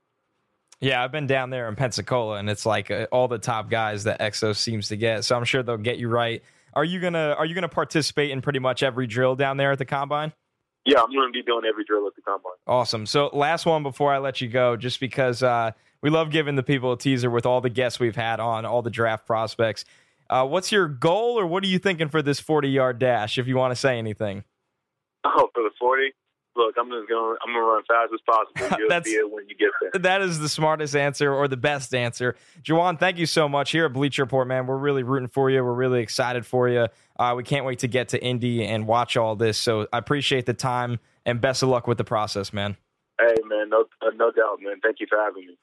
[0.81, 4.05] Yeah, I've been down there in Pensacola, and it's like uh, all the top guys
[4.05, 5.25] that EXO seems to get.
[5.25, 6.43] So I'm sure they'll get you right.
[6.75, 9.79] Are you gonna Are you gonna participate in pretty much every drill down there at
[9.79, 10.33] the combine?
[10.85, 12.53] Yeah, I'm going to be doing every drill at the combine.
[12.67, 13.07] Awesome.
[13.07, 15.73] So last one before I let you go, just because uh,
[16.03, 18.83] we love giving the people a teaser with all the guests we've had on, all
[18.83, 19.87] the draft prospects.
[20.29, 23.39] Uh, what's your goal, or what are you thinking for this 40 yard dash?
[23.39, 24.45] If you want to say anything.
[25.25, 26.13] Oh, for the 40
[26.57, 27.37] look, I'm just going.
[27.43, 28.79] I'm to run as fast as possible.
[28.89, 30.01] You'll see it when you get there.
[30.01, 32.37] That is the smartest answer or the best answer.
[32.63, 33.71] Joejuan, thank you so much.
[33.71, 35.63] Here at Bleacher Report, man, we're really rooting for you.
[35.65, 36.89] We're really excited for you.
[37.19, 39.59] Uh, we can't wait to get to Indy and watch all this.
[39.59, 42.77] So I appreciate the time and best of luck with the process, man.
[43.21, 44.81] Hey, man, no, uh, no doubt, man.
[44.83, 45.57] Thank you for having me.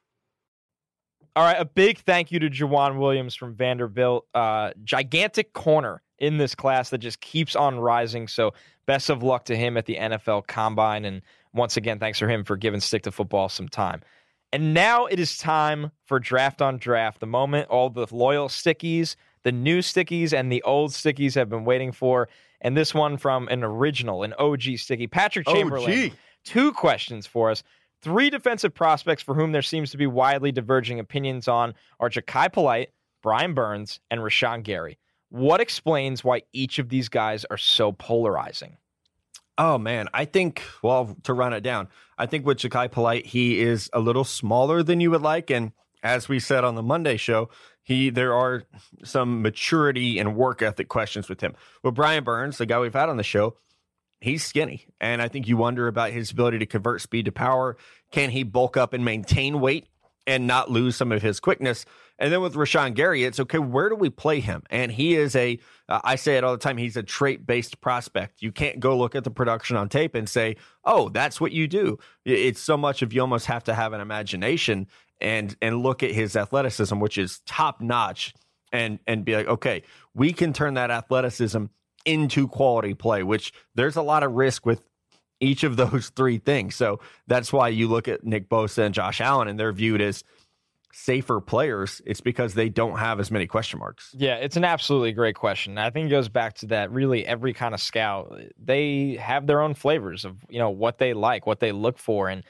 [1.35, 4.27] All right, a big thank you to Joejuan Williams from Vanderbilt.
[4.33, 8.27] Uh, gigantic corner in this class that just keeps on rising.
[8.27, 8.53] So
[8.85, 11.05] best of luck to him at the NFL Combine.
[11.05, 11.21] And
[11.53, 14.01] once again, thanks for him for giving Stick to Football some time.
[14.53, 19.15] And now it is time for Draft on Draft, the moment all the loyal stickies,
[19.43, 22.27] the new stickies, and the old stickies have been waiting for.
[22.59, 26.07] And this one from an original, an OG sticky, Patrick Chamberlain.
[26.07, 26.11] OG.
[26.43, 27.63] Two questions for us.
[28.01, 32.51] Three defensive prospects for whom there seems to be widely diverging opinions on are Jachai
[32.51, 32.89] Polite,
[33.21, 34.97] Brian Burns, and Rashan Gary.
[35.29, 38.77] What explains why each of these guys are so polarizing?
[39.57, 43.59] Oh man, I think well to run it down, I think with Jachai Polite, he
[43.59, 45.71] is a little smaller than you would like, and
[46.01, 47.49] as we said on the Monday show,
[47.83, 48.63] he there are
[49.03, 51.53] some maturity and work ethic questions with him.
[51.83, 53.55] With Brian Burns, the guy we've had on the show,
[54.21, 54.87] he's skinny.
[55.01, 57.75] And I think you wonder about his ability to convert speed to power.
[58.11, 59.87] Can he bulk up and maintain weight
[60.27, 61.85] and not lose some of his quickness?
[62.19, 64.61] And then with Rashan Gary, it's okay, where do we play him?
[64.69, 65.59] And he is a,
[65.89, 68.43] uh, I say it all the time, he's a trait based prospect.
[68.43, 71.67] You can't go look at the production on tape and say, oh, that's what you
[71.67, 71.97] do.
[72.23, 74.87] It's so much of you almost have to have an imagination
[75.19, 78.33] and and look at his athleticism, which is top notch,
[78.71, 81.65] and and be like, okay, we can turn that athleticism
[82.05, 84.81] into quality play, which there's a lot of risk with
[85.39, 86.75] each of those three things.
[86.75, 90.23] So that's why you look at Nick Bosa and Josh Allen and they're viewed as
[90.93, 92.01] safer players.
[92.05, 94.13] It's because they don't have as many question marks.
[94.17, 95.77] Yeah, it's an absolutely great question.
[95.77, 99.61] I think it goes back to that really every kind of scout, they have their
[99.61, 102.29] own flavors of, you know, what they like, what they look for.
[102.29, 102.43] And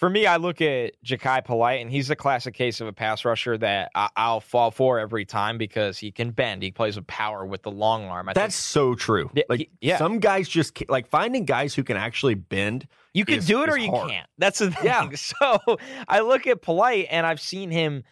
[0.00, 3.22] for me, I look at Jachai Polite, and he's the classic case of a pass
[3.22, 6.62] rusher that I- will fall for every time because he can bend.
[6.62, 8.30] He plays with power with the long arm.
[8.30, 8.72] I That's think.
[8.72, 9.30] so true.
[9.50, 9.98] Like yeah.
[9.98, 12.88] some guys just like finding guys who can actually bend.
[13.12, 14.08] You can is, do it or you hard.
[14.10, 14.26] can't.
[14.38, 14.86] That's the thing.
[14.86, 15.10] Yeah.
[15.14, 15.60] So
[16.08, 18.02] I look at Polite, and I've seen him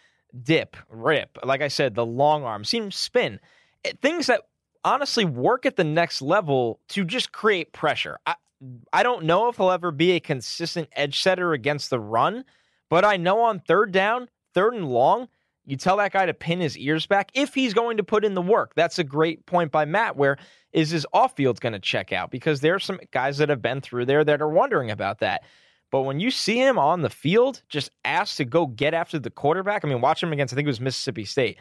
[0.43, 1.39] dip, rip.
[1.43, 3.41] Like I said, the long arm, seen him spin.
[3.87, 4.43] Eh, things that
[4.85, 8.19] honestly work at the next level to just create pressure.
[8.27, 8.35] I,
[8.93, 12.45] I don't know if he'll ever be a consistent edge setter against the run,
[12.89, 15.29] but I know on third down, third and long,
[15.65, 18.35] you tell that guy to pin his ears back if he's going to put in
[18.35, 18.73] the work.
[18.75, 20.17] That's a great point by Matt.
[20.17, 20.39] Where
[20.73, 22.31] is his off field going to check out?
[22.31, 25.43] Because there are some guys that have been through there that are wondering about that.
[25.91, 29.31] But when you see him on the field, just asked to go get after the
[29.31, 29.85] quarterback.
[29.85, 31.59] I mean, watch him against I think it was Mississippi State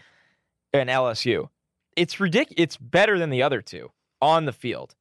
[0.73, 1.49] and LSU.
[1.95, 2.55] It's ridiculous.
[2.57, 3.91] It's better than the other two
[4.21, 4.95] on the field.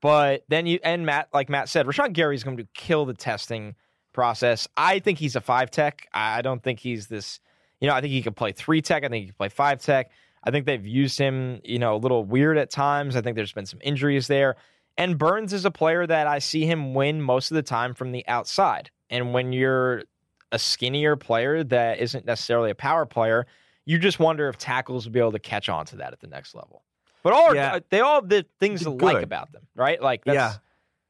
[0.00, 3.14] But then you and Matt, like Matt said, Rashan Gary is going to kill the
[3.14, 3.74] testing
[4.12, 4.66] process.
[4.76, 6.08] I think he's a five tech.
[6.12, 7.40] I don't think he's this.
[7.80, 9.04] You know, I think he can play three tech.
[9.04, 10.10] I think he can play five tech.
[10.42, 13.14] I think they've used him, you know, a little weird at times.
[13.14, 14.56] I think there's been some injuries there.
[14.96, 18.12] And Burns is a player that I see him win most of the time from
[18.12, 18.90] the outside.
[19.08, 20.04] And when you're
[20.52, 23.46] a skinnier player that isn't necessarily a power player,
[23.84, 26.26] you just wonder if tackles will be able to catch on to that at the
[26.26, 26.82] next level.
[27.22, 27.76] But all yeah.
[27.76, 30.00] are, they all have the things to like about them, right?
[30.00, 30.54] Like yeah,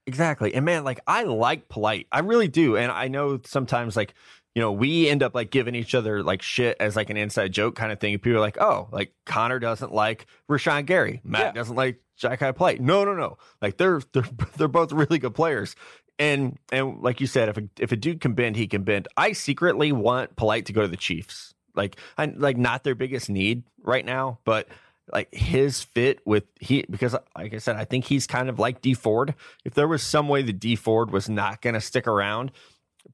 [0.07, 0.55] exactly.
[0.55, 2.77] And man, like I like polite, I really do.
[2.77, 4.15] And I know sometimes like
[4.55, 7.53] you know we end up like giving each other like shit as like an inside
[7.53, 8.19] joke kind of thing.
[8.19, 11.53] People are like, oh, like Connor doesn't like Rashan Gary, Matt yeah.
[11.53, 12.81] doesn't like Jachai Polite.
[12.81, 13.39] No, no, no.
[13.63, 15.75] Like they're they're they're both really good players.
[16.19, 19.09] And and like you said, if a if a dude can bend, he can bend.
[19.17, 21.55] I secretly want Polite to go to the Chiefs.
[21.75, 24.69] Like I like not their biggest need right now, but
[25.13, 28.81] like his fit with he because like I said, I think he's kind of like
[28.81, 29.35] Dee Ford.
[29.65, 32.53] If there was some way that Dee Ford was not going to stick around,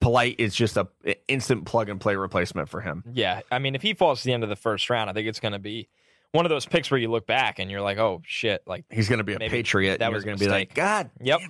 [0.01, 0.89] Polite is just a
[1.29, 3.05] instant plug and play replacement for him.
[3.13, 5.29] Yeah, I mean, if he falls to the end of the first round, I think
[5.29, 5.89] it's going to be
[6.33, 9.09] one of those picks where you look back and you're like, oh shit, like he's
[9.09, 9.99] going to be a Patriot.
[10.01, 11.41] That was going to be like, God, yep.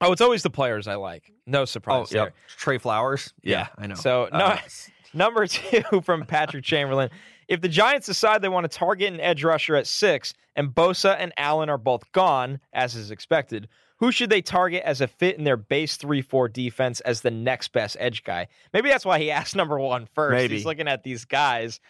[0.00, 1.30] Oh, it's always the players I like.
[1.46, 2.34] No surprise oh, yep.
[2.56, 3.32] Trey Flowers.
[3.42, 3.94] Yeah, yeah, I know.
[3.94, 4.58] So no, uh,
[5.14, 7.10] number two from Patrick Chamberlain.
[7.50, 11.16] If the Giants decide they want to target an edge rusher at six and Bosa
[11.18, 15.36] and Allen are both gone, as is expected, who should they target as a fit
[15.36, 18.46] in their base 3 4 defense as the next best edge guy?
[18.72, 20.32] Maybe that's why he asked number one first.
[20.32, 20.54] Maybe.
[20.54, 21.80] He's looking at these guys.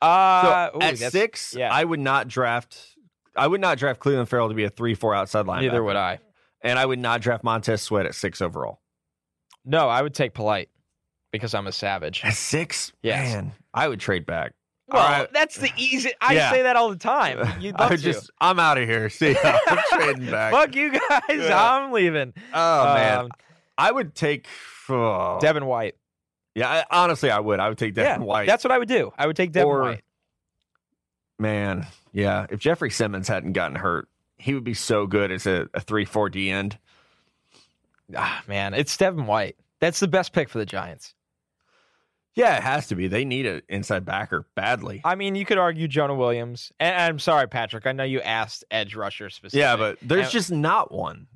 [0.00, 1.72] Uh, so ooh, at six, yeah.
[1.72, 2.96] I would not draft.
[3.36, 5.62] I would not draft Clelin Ferrell to be a three-four outside linebacker.
[5.62, 6.18] Neither would I.
[6.62, 8.80] And I would not draft Montez Sweat at six overall.
[9.66, 10.70] No, I would take Polite
[11.30, 12.22] because I'm a savage.
[12.24, 14.54] At six, yeah, man, I would trade back.
[14.94, 15.32] Well, right.
[15.32, 16.12] that's the easy.
[16.20, 16.50] I yeah.
[16.50, 17.38] say that all the time.
[17.60, 19.10] You'd love I just, I'm out of here.
[19.10, 20.52] See, I'm trading back.
[20.52, 21.22] Fuck you guys.
[21.28, 21.72] Yeah.
[21.72, 22.32] I'm leaving.
[22.52, 23.28] Oh um, man,
[23.76, 24.46] I would take
[24.88, 25.38] oh.
[25.40, 25.96] Devin White.
[26.54, 27.58] Yeah, I, honestly, I would.
[27.58, 28.46] I would take Devin yeah, White.
[28.46, 29.12] That's what I would do.
[29.18, 30.04] I would take Devin or, White.
[31.38, 32.46] Man, yeah.
[32.48, 36.04] If Jeffrey Simmons hadn't gotten hurt, he would be so good as a, a three
[36.04, 36.78] four D end.
[38.16, 39.56] Ah, man, it's Devin White.
[39.80, 41.13] That's the best pick for the Giants.
[42.34, 43.06] Yeah, it has to be.
[43.06, 45.00] They need an inside backer badly.
[45.04, 46.72] I mean, you could argue Jonah Williams.
[46.80, 47.86] And I'm sorry, Patrick.
[47.86, 49.60] I know you asked edge rusher specifically.
[49.60, 51.28] Yeah, but there's And- just not one.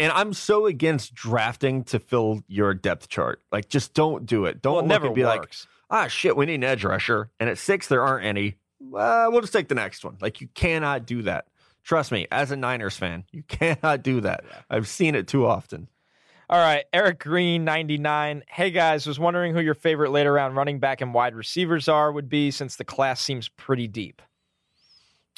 [0.00, 3.42] And I'm so against drafting to fill your depth chart.
[3.50, 4.62] Like, just don't do it.
[4.62, 5.52] Don't well, it never be like,
[5.90, 7.30] ah, shit, we need an edge rusher.
[7.40, 8.54] And at six, there aren't any.
[8.80, 10.16] Uh, we'll just take the next one.
[10.20, 11.46] Like, you cannot do that.
[11.82, 14.44] Trust me, as a Niners fan, you cannot do that.
[14.70, 15.88] I've seen it too often.
[16.50, 18.42] All right, Eric Green, 99.
[18.48, 22.10] Hey guys, was wondering who your favorite later round running back and wide receivers are
[22.10, 24.22] would be since the class seems pretty deep.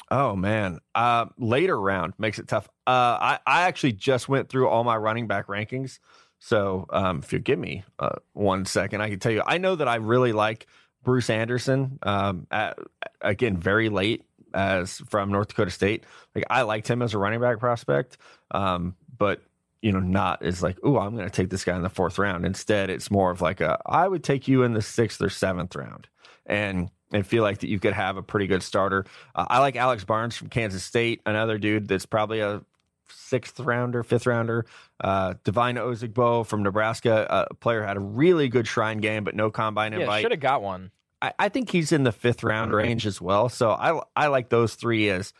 [0.08, 2.68] Oh man, uh, later round makes it tough.
[2.86, 5.98] Uh, I I actually just went through all my running back rankings,
[6.38, 9.42] so um, if you give me uh, one second, I can tell you.
[9.44, 10.68] I know that I really like
[11.02, 11.98] Bruce Anderson.
[12.04, 12.78] Um, at,
[13.20, 16.04] again, very late as from North Dakota State.
[16.36, 18.16] Like I liked him as a running back prospect,
[18.52, 19.42] um, but
[19.82, 22.18] you know, not is like, oh, I'm going to take this guy in the fourth
[22.18, 22.44] round.
[22.44, 25.74] Instead, it's more of like a, I would take you in the sixth or seventh
[25.74, 26.08] round,
[26.46, 29.04] and and feel like that you could have a pretty good starter.
[29.34, 32.62] Uh, I like Alex Barnes from Kansas State, another dude that's probably a
[33.08, 34.66] sixth rounder, fifth rounder.
[35.02, 39.50] Uh, Devine Ozigbo from Nebraska, a player had a really good shrine game, but no
[39.50, 40.22] combine Yeah, invite.
[40.22, 40.90] should have got one.
[41.22, 43.48] I, I think he's in the fifth round range as well.
[43.48, 45.32] So I I like those three as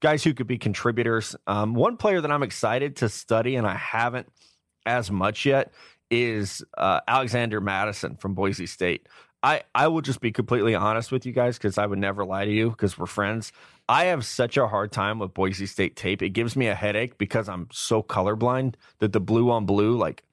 [0.00, 1.36] guys who could be contributors.
[1.46, 4.28] Um, one player that I'm excited to study, and I haven't
[4.86, 5.72] as much yet,
[6.10, 9.08] is uh, Alexander Mattison from Boise State.
[9.42, 12.44] I, I will just be completely honest with you guys because I would never lie
[12.44, 13.52] to you because we're friends.
[13.88, 16.22] I have such a hard time with Boise State tape.
[16.22, 20.24] It gives me a headache because I'm so colorblind that the blue on blue, like,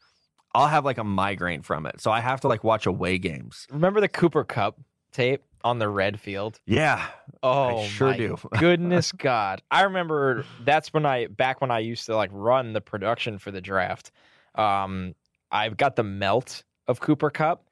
[0.56, 2.02] I'll have like a migraine from it.
[2.02, 3.68] So I have to like watch away games.
[3.70, 4.80] Remember the Cooper Kupp
[5.12, 6.60] tape on the red field?
[6.66, 7.06] Yeah,
[7.44, 8.38] Oh, I sure my do.
[8.60, 9.62] goodness God.
[9.72, 13.52] I remember that's when I back when I used to like run the production for
[13.52, 14.12] the draft.
[14.54, 15.16] Um
[15.52, 17.68] I've got the melt of Cooper Kupp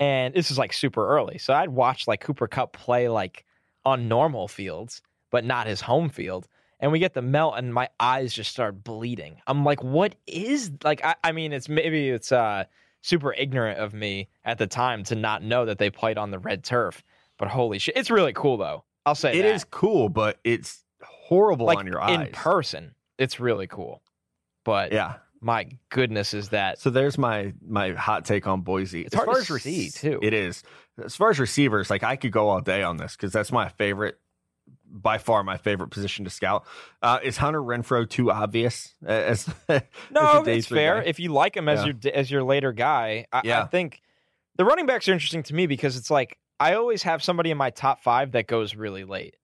[0.00, 1.38] and this is like super early.
[1.38, 3.44] So I'd watch like Cooper Kupp play like
[3.84, 6.46] on normal fields, but not his home field.
[6.80, 9.36] And we get the melt and my eyes just start bleeding.
[9.46, 12.64] I'm like, what is like I, I mean it's maybe it's uh
[13.00, 16.38] super ignorant of me at the time to not know that they played on the
[16.38, 17.02] red turf.
[17.42, 18.84] But holy shit, it's really cool though.
[19.04, 19.54] I'll say It that.
[19.56, 22.28] is cool, but it's horrible like on your eyes.
[22.28, 22.94] in person.
[23.18, 24.00] It's really cool.
[24.64, 25.14] But Yeah.
[25.40, 29.02] my goodness, is that So there's my my hot take on Boise.
[29.02, 30.20] It's hard to see, too.
[30.22, 30.62] It is.
[31.04, 33.70] As far as receivers, like I could go all day on this because that's my
[33.70, 34.20] favorite,
[34.86, 36.64] by far my favorite position to scout.
[37.02, 38.94] Uh, is Hunter Renfrow too obvious?
[39.04, 39.82] As, as
[40.12, 41.06] no, a day it's fair guy?
[41.08, 41.92] if you like him as Yeah.
[42.04, 43.26] your as your later guy.
[43.32, 44.00] I, I think
[44.54, 47.56] the running backs are interesting to me because it's like I always have somebody in
[47.58, 49.36] my top five that goes really late.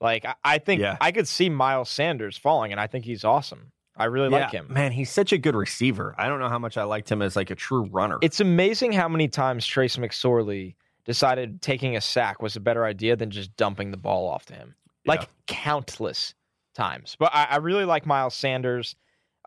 [0.00, 0.96] Like I, I think Yeah.
[1.00, 3.72] I could see Miles Sanders falling, and I think he's awesome.
[3.96, 4.66] I really Yeah, like him.
[4.70, 6.14] Man, he's such a good receiver.
[6.16, 8.18] I don't know how much I liked him as like a true runner.
[8.22, 13.16] It's amazing how many times Trace McSorley decided taking a sack was a better idea
[13.16, 14.74] than just dumping the ball off to him.
[15.04, 15.26] Like Yeah.
[15.46, 16.34] countless
[16.74, 17.16] times.
[17.18, 18.96] But I, I really like Miles Sanders.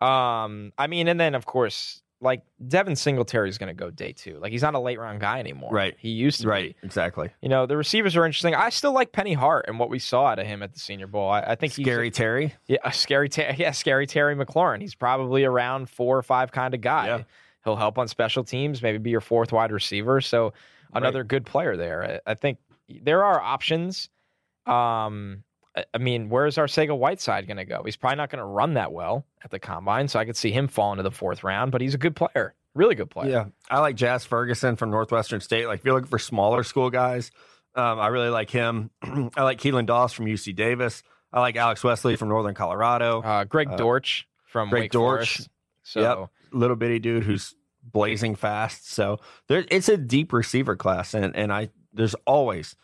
[0.00, 4.12] Um, I mean, and then of course, like Devin Singletary is going to go day
[4.12, 4.38] two.
[4.38, 5.70] Like he's not a late round guy anymore.
[5.70, 5.94] Right.
[5.98, 6.86] He used to right, be.
[6.86, 7.30] exactly.
[7.42, 8.54] You know, the receivers are interesting.
[8.54, 11.06] I still like Penny Hart and what we saw out of him at the Senior
[11.06, 11.28] Bowl.
[11.28, 12.54] I, I think he's Scary Terry.
[12.66, 13.56] yeah, scary, Terry.
[13.58, 14.80] yeah, scary Terry McLaurin.
[14.80, 17.06] He's probably around four or five kind of guy.
[17.06, 17.22] Yeah.
[17.64, 20.20] He'll help on special teams, maybe be your fourth wide receiver.
[20.20, 20.52] So
[20.92, 22.20] another good player there.
[22.26, 22.58] I, I think
[22.88, 24.08] there are options.
[24.66, 25.42] Um,
[25.94, 27.82] I, mean, where is Arcega-Whiteside going to go?
[27.84, 30.50] He's probably not going to run that well at the combine, so I could see
[30.50, 31.72] him fall into the fourth round.
[31.72, 33.30] But he's a good player, really good player.
[33.30, 35.66] Yeah, I like Jazz Ferguson from Northwestern State.
[35.66, 37.30] Like, if you're looking for smaller school guys,
[37.74, 38.90] um, I really like him.
[39.02, 41.02] I like Keelan Doss from UC Davis.
[41.32, 43.20] I like Alex Wesley from Northern Colorado.
[43.20, 45.36] Uh, Greg Uh, Dortch from Greg Wake Dortch.
[45.36, 45.50] Forest.
[45.82, 46.30] So Yep.
[46.52, 48.90] Little bitty dude who's blazing fast.
[48.90, 52.76] So there, it's a deep receiver class, and and I there's always,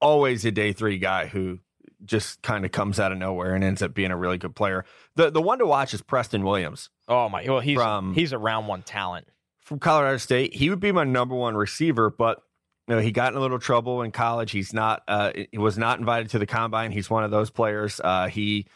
[0.00, 1.58] always a day three guy who
[2.04, 4.84] just kind of comes out of nowhere and ends up being a really good player.
[5.16, 6.90] The the one to watch is Preston Williams.
[7.08, 9.26] oh my, well he's From- he's a round one talent.
[9.60, 10.54] from Colorado State.
[10.54, 12.42] He would be my number one receiver, but
[12.88, 14.50] you know, he got in a little trouble in college.
[14.50, 16.90] He's not uh, he was not invited to the combine.
[16.92, 18.00] He's one of those players.
[18.02, 18.66] Uh, he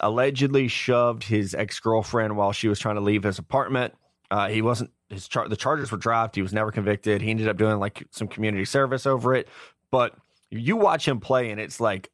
[0.00, 3.94] allegedly shoved his ex girlfriend while she was trying to leave his apartment.
[4.30, 6.36] Uh, he wasn't his char- the charges were dropped.
[6.36, 7.22] He was never convicted.
[7.22, 9.48] He ended up doing like some community service over it.
[9.90, 10.14] But
[10.50, 12.10] you watch him play, and it's like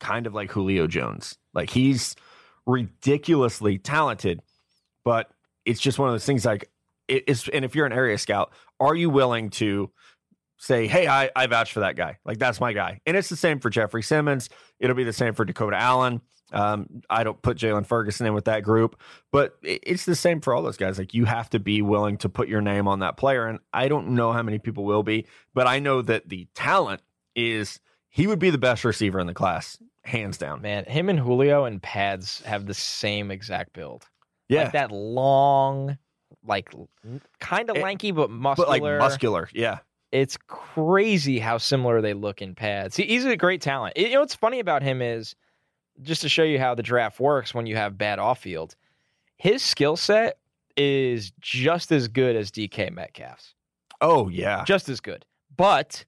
[0.00, 1.36] kind of like Julio Jones.
[1.52, 2.16] Like he's
[2.66, 4.40] ridiculously talented,
[5.04, 5.30] but
[5.64, 6.70] it's just one of those things like
[7.06, 9.90] it's and if you're an area scout, are you willing to
[10.58, 12.18] say, hey, I, I vouch for that guy.
[12.24, 13.00] Like that's my guy.
[13.06, 14.48] And it's the same for Jeffrey Simmons.
[14.80, 16.20] It'll be the same for Dakota Allen.
[16.52, 19.00] Um, I don't put Jalen Ferguson in with that group,
[19.32, 20.98] but it's the same for all those guys.
[20.98, 23.46] Like you have to be willing to put your name on that player.
[23.46, 27.02] And I don't know how many people will be, but I know that the talent
[27.34, 27.80] is
[28.14, 30.62] he would be the best receiver in the class, hands down.
[30.62, 34.06] Man, him and Julio and pads have the same exact build.
[34.48, 34.62] Yeah.
[34.62, 35.98] Like that long,
[36.46, 36.72] like
[37.40, 38.66] kind of eh, lanky but muscular.
[38.66, 39.78] But like muscular, yeah.
[40.12, 42.94] It's crazy how similar they look in pads.
[42.94, 43.96] He, he's a great talent.
[43.96, 45.34] You know what's funny about him is
[46.00, 48.76] just to show you how the draft works when you have bad off field,
[49.38, 50.38] his skill set
[50.76, 53.54] is just as good as DK Metcalf's.
[54.00, 54.62] Oh, yeah.
[54.62, 55.26] Just as good.
[55.56, 56.04] But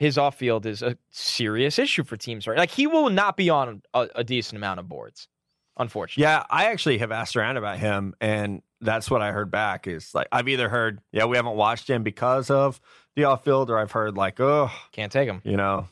[0.00, 2.56] his off field is a serious issue for teams, right?
[2.56, 5.28] Like he will not be on a, a, decent amount of boards,
[5.76, 6.22] unfortunately.
[6.22, 10.14] Yeah, I actually have asked around about him, and that's what I heard back is
[10.14, 12.80] like I've either heard, yeah, we haven't watched him because of
[13.14, 15.42] the off field, or I've heard like, oh, can't take him.
[15.44, 15.86] You know,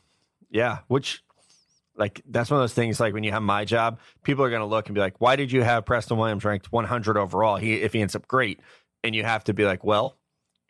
[0.51, 1.23] yeah, which
[1.95, 2.99] like that's one of those things.
[3.01, 5.37] Like when you have my job, people are going to look and be like, "Why
[5.37, 7.57] did you have Preston Williams ranked 100 overall?
[7.57, 8.61] He if he ends up great,"
[9.05, 10.17] and you have to be like, "Well,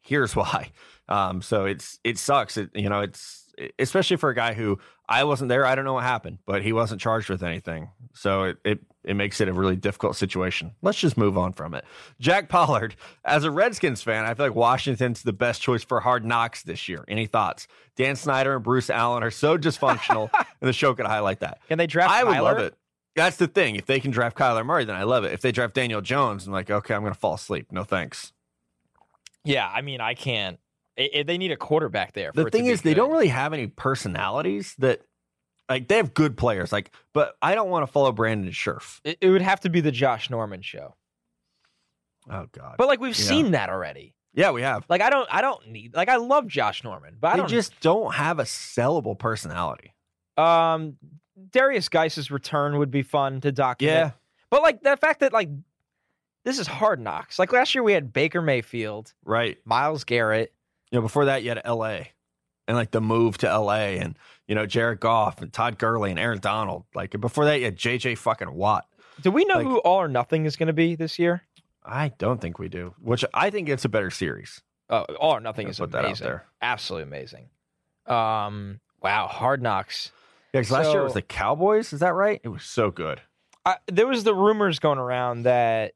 [0.01, 0.73] here's why."
[1.09, 2.57] Um, so it's it sucks.
[2.57, 3.45] It you know it's
[3.79, 4.79] especially for a guy who
[5.09, 5.65] I wasn't there.
[5.65, 7.91] I don't know what happened, but he wasn't charged with anything.
[8.15, 10.73] So it, it, it makes it a really difficult situation.
[10.83, 11.85] Let's just move on from it.
[12.21, 12.95] Jack Pollard,
[13.25, 16.89] as a Redskins fan, I feel like Washington's the best choice for hard knocks this
[16.89, 17.05] year.
[17.09, 17.67] Any thoughts?
[17.97, 20.31] Dan Snyder and Bruce Allen are so dysfunctional,
[20.61, 21.61] and the show could highlight that.
[21.69, 22.13] Can they draft?
[22.13, 22.43] I would Kyler?
[22.43, 22.75] love it.
[23.17, 23.77] That's the thing.
[23.77, 25.33] If they can draft Kyler Murray, then I love it.
[25.33, 27.73] If they draft Daniel Jones, I'm like, okay, I'm going to fall asleep.
[27.73, 28.33] No thanks.
[29.45, 30.59] Yeah, I mean, I can't.
[30.99, 32.33] It, it, they need a quarterback there.
[32.35, 35.01] the thing is, they don't really have any personalities that
[35.69, 36.73] like they have good players.
[36.73, 39.01] Like, but I don't want to follow Brandon Scherff.
[39.05, 40.97] It, it, would have to be the Josh Norman show.
[42.29, 42.75] Oh God!
[42.79, 43.25] But like we've yeah.
[43.25, 44.17] seen that already.
[44.35, 44.85] Yeah, we have.
[44.89, 45.95] Like I don't, I don't need.
[45.95, 49.95] Like I love Josh Norman, but they I just don't have a sellable personality.
[50.37, 50.97] Um,
[51.51, 53.97] Derrius Guice's return would be fun to document.
[53.97, 54.11] Yeah,
[54.51, 55.49] but like the fact that like
[56.45, 57.39] this is hard knocks.
[57.39, 59.59] Like last year we had Baker Mayfield, right?
[59.65, 60.53] Myles Garrett.
[60.91, 62.13] You know, before that you had L.A.
[62.67, 63.99] and like the move to L.A.
[63.99, 64.17] and
[64.47, 66.85] you know Jared Goff and Todd Gurley and Aaron Donald.
[66.95, 68.17] Like before that you had J.J.
[68.17, 68.87] fucking Watt.
[69.21, 71.43] Do we know like, who All or Nothing is going to be this year?
[71.85, 72.95] I don't think we do.
[73.01, 74.63] Which I think it's a better series.
[74.91, 76.03] Oh, All or Nothing is put amazing.
[76.03, 76.47] That out there.
[76.63, 77.49] Absolutely amazing.
[78.07, 80.13] Um, wow, Hard Knocks.
[80.53, 81.93] Yeah, because so, last year it was the Cowboys.
[81.93, 82.41] Is that right?
[82.43, 83.21] It was so good.
[83.67, 85.93] I, there was the rumors going around that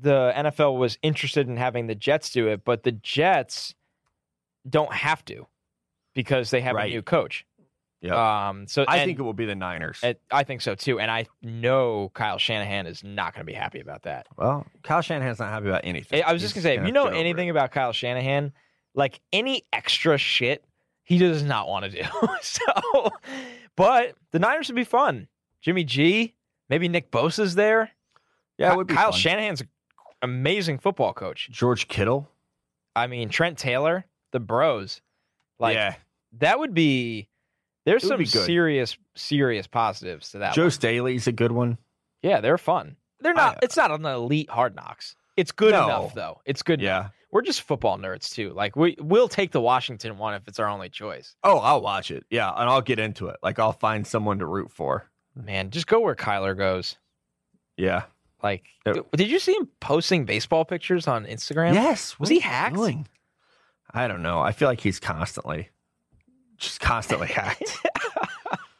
[0.00, 3.74] the NFL was interested in having the Jets do it, but the Jets
[4.68, 5.46] don't have to
[6.14, 6.90] because they have right.
[6.90, 7.46] a new coach.
[8.02, 8.48] Yeah.
[8.48, 10.02] Um, so I and, think it will be the Niners.
[10.30, 13.78] I think so too, and I know Kyle Shanahan is not going to be happy
[13.78, 14.26] about that.
[14.36, 16.22] Well, Kyle Shanahan's not happy about anything.
[16.24, 18.52] I was just going to say, if you know anything about Kyle Shanahan,
[18.94, 20.64] like any extra shit,
[21.04, 22.08] he does not want to do.
[22.42, 23.10] so,
[23.76, 25.28] but the Niners would be fun.
[25.60, 26.34] Jimmy G,
[26.68, 27.90] maybe Nick Bosa's there.
[28.58, 29.20] Yeah, it would be Kyle fun.
[29.20, 29.68] Shanahan's an
[30.22, 31.48] amazing football coach.
[31.52, 32.28] George Kittle.
[32.96, 35.00] I mean, Trent Taylor, the Bros.
[35.58, 35.94] Like, yeah.
[36.38, 37.28] that would be
[37.84, 40.54] there's some serious, serious positives to that.
[40.54, 40.70] Joe one.
[40.70, 41.78] Staley's a good one.
[42.22, 42.96] Yeah, they're fun.
[43.20, 43.56] They're not.
[43.56, 45.14] I, it's not an elite hard knocks.
[45.36, 45.84] It's good no.
[45.84, 46.40] enough though.
[46.44, 46.80] It's good.
[46.80, 47.00] Yeah.
[47.00, 47.12] Enough.
[47.30, 48.50] We're just football nerds too.
[48.50, 51.34] Like we we'll take the Washington one if it's our only choice.
[51.42, 52.24] Oh, I'll watch it.
[52.30, 53.36] Yeah, and I'll get into it.
[53.42, 55.10] Like I'll find someone to root for.
[55.34, 56.98] Man, just go where Kyler goes.
[57.76, 58.04] Yeah.
[58.42, 61.74] Like, it, did you see him posting baseball pictures on Instagram?
[61.74, 62.18] Yes.
[62.18, 62.76] Was he hacked?
[63.94, 64.40] I don't know.
[64.40, 65.68] I feel like he's constantly,
[66.56, 67.78] just constantly hacked.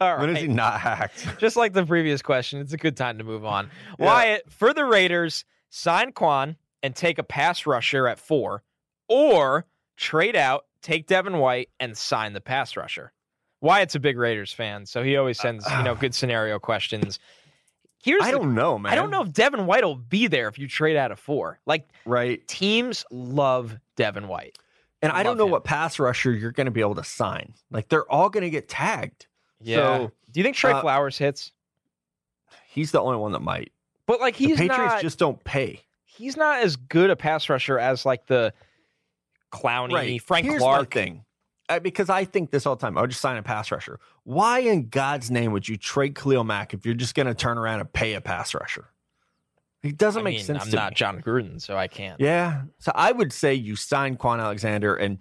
[0.00, 0.20] All right.
[0.20, 1.26] When is he not hacked?
[1.38, 3.70] Just like the previous question, it's a good time to move on.
[3.98, 4.06] Yeah.
[4.06, 8.62] Wyatt, for the Raiders, sign Kwon and take a pass rusher at four,
[9.06, 13.12] or trade out, take Devin White, and sign the pass rusher.
[13.60, 17.20] Wyatt's a big Raiders fan, so he always sends you know good scenario questions.
[18.02, 18.92] Here's I the, don't know, man.
[18.92, 21.60] I don't know if Devin White will be there if you trade out of four.
[21.66, 22.44] Like, right?
[22.48, 24.58] Teams love Devin White.
[25.02, 25.50] And I don't know him.
[25.50, 27.54] what pass rusher you're going to be able to sign.
[27.70, 29.26] Like they're all going to get tagged.
[29.60, 29.76] Yeah.
[29.76, 31.52] So, Do you think Trey uh, Flowers hits?
[32.68, 33.72] He's the only one that might.
[34.06, 35.80] But like he's the Patriots not, just don't pay.
[36.04, 38.52] He's not as good a pass rusher as like the
[39.52, 40.22] Clowney, right.
[40.22, 41.24] Frank Here's Clark thing.
[41.68, 42.98] Uh, because I think this all the time.
[42.98, 44.00] I would just sign a pass rusher.
[44.24, 47.56] Why in God's name would you trade Khalil Mack if you're just going to turn
[47.56, 48.88] around and pay a pass rusher?
[49.82, 50.64] It doesn't I make mean, sense.
[50.64, 50.96] I'm not me.
[50.96, 52.20] Jon Gruden, so I can't.
[52.20, 52.62] Yeah.
[52.78, 55.18] So I would say you sign Kwon Alexander and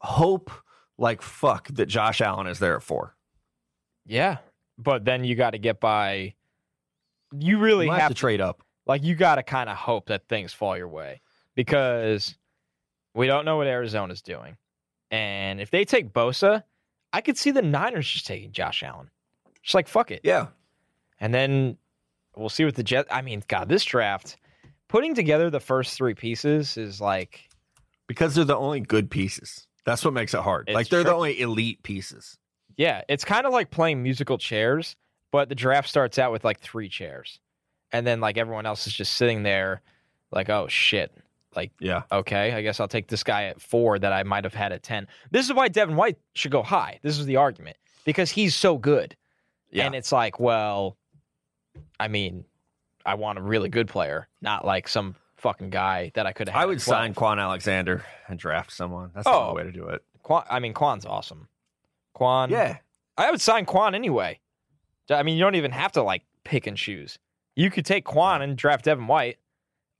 [0.00, 0.50] hope
[0.98, 3.16] like fuck that Josh Allen is there at four.
[4.06, 4.38] Yeah.
[4.78, 6.34] But then you got to get by.
[7.36, 8.62] You really you have, have, to trade up.
[8.86, 11.20] Like you got to kind of hope that things fall your way
[11.54, 12.36] because
[13.14, 14.56] we don't know what Arizona's doing.
[15.10, 16.62] And if they take Bosa,
[17.12, 19.10] I could see the Niners just taking Josh Allen.
[19.62, 20.20] Just like fuck it.
[20.22, 20.46] Yeah.
[21.20, 21.78] And then
[22.38, 23.06] we'll see what the Jet.
[23.10, 24.36] I mean, God, this draft
[24.88, 27.48] putting together the first three pieces is like
[28.06, 29.66] because they're the only good pieces.
[29.84, 30.68] That's what makes it hard.
[30.72, 32.38] like they're the only elite pieces.
[32.76, 34.96] Yeah, it's kind of like playing musical chairs,
[35.32, 37.40] but the draft starts out with like three chairs,
[37.92, 39.82] and then like everyone else is just sitting there,
[40.30, 41.12] like, oh shit,
[41.56, 44.54] like, yeah, okay, I guess I'll take this guy at four that I might have
[44.54, 45.08] had at ten.
[45.30, 47.00] This is why Devin White should go high.
[47.02, 49.16] This is the argument because he's so good.
[49.70, 49.84] Yeah.
[49.84, 50.96] And it's like, well,
[52.00, 52.44] I mean,
[53.04, 56.60] I want a really good player, not like some fucking guy that I could have.
[56.60, 59.10] I would sign Kwon Alexander and draft someone.
[59.14, 60.02] That's oh, the way to do it.
[60.24, 61.48] Kwon, I mean, Kwon's awesome.
[62.16, 62.50] Kwon.
[62.50, 62.78] yeah,
[63.16, 64.40] I would sign Kwon anyway.
[65.10, 67.18] I mean, you don't even have to like pick and choose.
[67.56, 69.38] You could take Kwon and draft Devin White.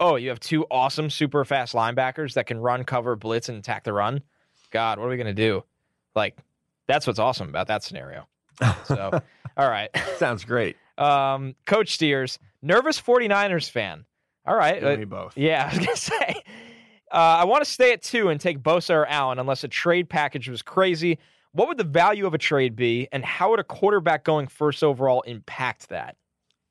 [0.00, 3.84] Oh, you have two awesome, super fast linebackers that can run, cover, blitz, and attack
[3.84, 4.22] the run.
[4.70, 5.64] God, what are we gonna do?
[6.14, 6.36] Like,
[6.86, 8.26] that's what's awesome about that scenario.
[8.84, 9.10] So,
[9.56, 10.76] all right, sounds great.
[10.98, 14.04] Um, Coach Steers, nervous 49ers fan.
[14.46, 14.82] All right.
[14.82, 15.36] Uh, me both.
[15.36, 16.42] Yeah, I was going to say.
[17.10, 20.08] Uh, I want to stay at two and take Bosa or Allen unless a trade
[20.08, 21.18] package was crazy.
[21.52, 24.84] What would the value of a trade be, and how would a quarterback going first
[24.84, 26.16] overall impact that?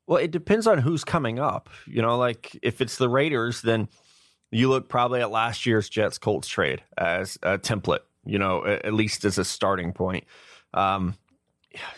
[0.06, 1.70] Well, it depends on who's coming up.
[1.86, 3.90] You know, like if it's the Raiders, then
[4.52, 8.94] you look probably at last year's Jets Colts trade as a template, you know, at
[8.94, 10.24] least as a starting point.
[10.74, 11.16] Um,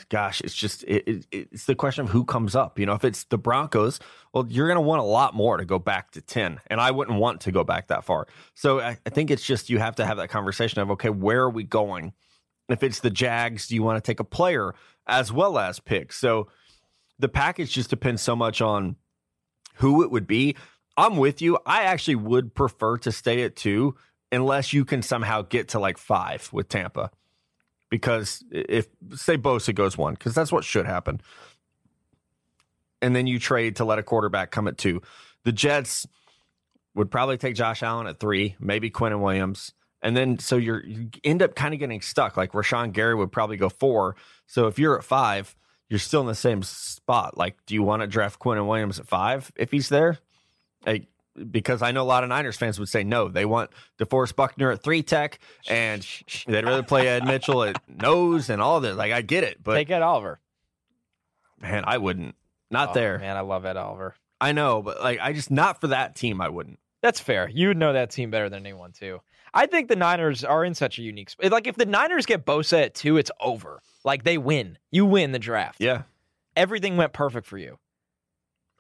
[0.10, 2.80] gosh, it's just it, it, it's the question of who comes up.
[2.80, 4.00] You know, if it's the Broncos,
[4.34, 6.92] well, you're going to want a lot more to go back to ten, and I
[6.92, 8.28] wouldn't want to go back that far.
[8.56, 11.42] So I, I think it's just you have to have that conversation of okay, where
[11.42, 12.14] are we going?
[12.68, 14.76] If it's the Jags, do you want to take a player
[15.08, 16.18] as well as picks?
[16.18, 16.50] So
[17.18, 18.96] the package just depends so much on
[19.76, 20.56] who it would be.
[20.98, 21.58] I'm with you.
[21.66, 23.96] I actually would prefer to stay at two
[24.32, 27.10] unless you can somehow get to like five with Tampa
[27.90, 31.22] because if say Bosa goes one, because that's what should happen,
[33.02, 35.02] and then you trade to let a quarterback come at two,
[35.44, 36.08] the Jets
[36.96, 41.10] would probably take Josh Allen at three, maybe Quinnen Williams, and then so you're you
[41.24, 42.38] end up kind of getting stuck.
[42.38, 44.16] Like Rashan Gary would probably go four.
[44.48, 45.56] So if you're at five,
[45.90, 47.38] you're still in the same spot.
[47.38, 50.20] Like, do you want to draft Quinnen Williams at five if he's there?
[50.86, 51.08] Like,
[51.52, 53.28] because I know a lot of Niners fans would say no.
[53.28, 56.06] They want DeForest Buckner at three tech, and
[56.48, 58.96] they'd rather play Earl Mitchell at nose and all this.
[58.96, 60.40] Like I get it, but take Ed Oliver.
[61.62, 62.36] Man, I wouldn't.
[62.72, 63.20] Not oh, there.
[63.20, 64.16] Man, I love Ed Oliver.
[64.42, 66.42] I know, but like I just not for that team.
[66.42, 66.80] I wouldn't.
[67.02, 67.50] That's fair.
[67.50, 69.22] You would know that team better than anyone too.
[69.54, 71.52] I think the Niners are in such a unique spot.
[71.52, 73.82] Like if the Niners get Bosa at two, it's over.
[74.04, 74.78] Like they win.
[74.92, 75.82] You win the draft.
[75.82, 76.04] Yeah.
[76.56, 77.80] Everything went perfect for you.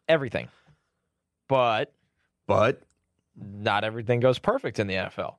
[0.07, 0.49] Everything.
[1.47, 1.91] But
[2.49, 2.81] but
[3.39, 5.35] not everything goes perfect in the NFL.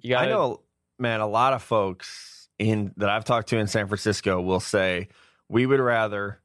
[0.00, 0.60] You got I know,
[1.00, 5.08] man, a lot of folks in that I've talked to in San Francisco will say
[5.48, 6.40] we would rather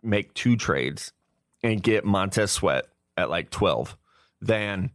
[0.00, 1.12] make two trades
[1.64, 2.84] and get Montez Sweat
[3.16, 3.96] at like 12
[4.40, 4.92] than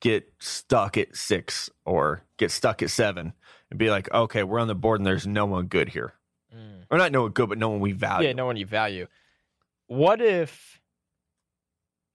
[0.00, 3.34] get stuck at six or get stuck at seven
[3.68, 6.14] and be like, okay, we're on the board and there's no one good here.
[6.56, 6.84] Mm.
[6.90, 8.28] Or not no one good, but no one we value.
[8.28, 9.08] Yeah, no one you value.
[9.88, 10.79] What if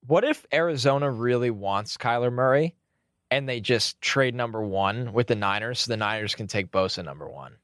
[0.08, 2.76] what if Arizona really wants Kyler Murray
[3.32, 7.04] and they just trade number one with the Niners so the Niners can take Bosa
[7.04, 7.56] number one?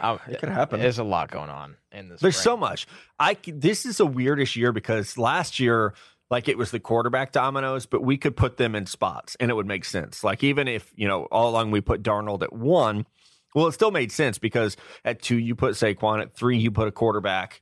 [0.28, 0.80] It could happen.
[0.80, 2.20] There's a lot going on in this.
[2.20, 2.86] There's so much.
[3.18, 5.94] I this is a weirdish year because last year,
[6.30, 9.54] like it was the quarterback dominoes, but we could put them in spots and it
[9.54, 10.24] would make sense.
[10.24, 13.06] Like even if you know all along we put Darnold at one,
[13.54, 16.88] well, it still made sense because at two you put Saquon, at three you put
[16.88, 17.61] a quarterback,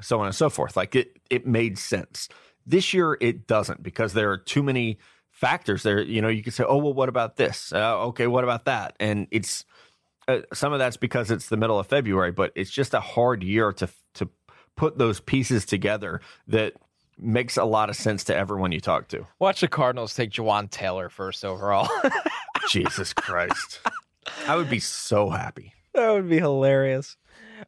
[0.00, 0.76] so on and so forth.
[0.76, 2.28] Like it it made sense.
[2.66, 4.98] This year it doesn't because there are too many
[5.30, 6.00] factors there.
[6.00, 7.72] You know, you can say, oh, well, what about this?
[7.72, 8.96] Uh, okay, what about that?
[8.98, 9.64] And it's
[10.28, 13.42] uh, some of that's because it's the middle of February, but it's just a hard
[13.42, 14.28] year to to
[14.76, 16.74] put those pieces together that
[17.18, 19.26] makes a lot of sense to everyone you talk to.
[19.38, 21.88] Watch the Cardinals take Jawaan Taylor first overall.
[22.68, 23.80] Jesus Christ.
[24.46, 25.72] I would be so happy.
[25.94, 27.16] That would be hilarious.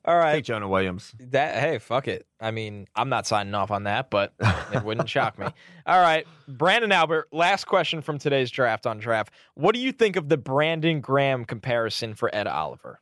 [0.05, 0.37] All right.
[0.37, 1.15] Hey, Jonah Williams.
[1.19, 2.27] That hey, fuck it.
[2.41, 4.33] I mean, I'm not signing off on that, but
[4.73, 5.47] it wouldn't shock me.
[5.87, 6.27] All right.
[6.47, 9.33] Brandon Albert, last question from today's draft on draft.
[9.55, 13.01] What do you think of the Brandon Graham comparison for Ed Oliver?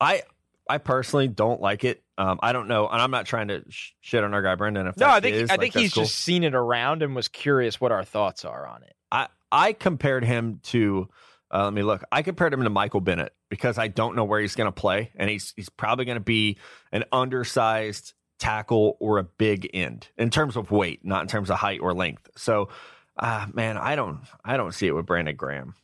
[0.00, 0.22] I
[0.68, 2.02] I personally don't like it.
[2.18, 4.86] Um, I don't know, and I'm not trying to sh- shit on our guy Brendan.
[4.86, 6.04] If no, I think is, I think he's cool.
[6.04, 8.94] just seen it around and was curious what our thoughts are on it.
[9.10, 11.08] I I compared him to
[11.52, 12.04] uh, let me look.
[12.12, 15.10] I compared him to Michael Bennett because I don't know where he's going to play,
[15.16, 16.58] and he's he's probably going to be
[16.92, 21.58] an undersized tackle or a big end in terms of weight, not in terms of
[21.58, 22.28] height or length.
[22.36, 22.68] So,
[23.16, 25.74] uh, man, I don't I don't see it with Brandon Graham.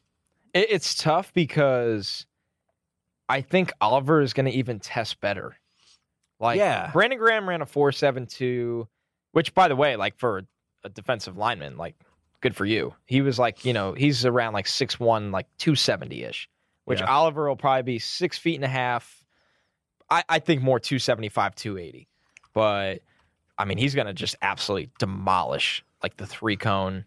[0.53, 2.27] It, it's tough because
[3.29, 5.57] I think Oliver is going to even test better.
[6.39, 6.91] Like, Yeah.
[6.93, 8.87] Brandon Graham ran a four seven two,
[9.33, 10.43] which, by the way, like for
[10.85, 11.97] a defensive lineman, like
[12.45, 12.95] good for you.
[13.07, 16.49] He was like, you know, he's around like six one, like two seventy ish.
[16.85, 17.07] Which Yeah.
[17.07, 19.25] Oliver will probably be six feet and a half.
[20.11, 22.07] I, I think more two seventy five, two eighty.
[22.53, 23.01] But
[23.57, 27.07] I mean, he's going to just absolutely demolish like the three cone.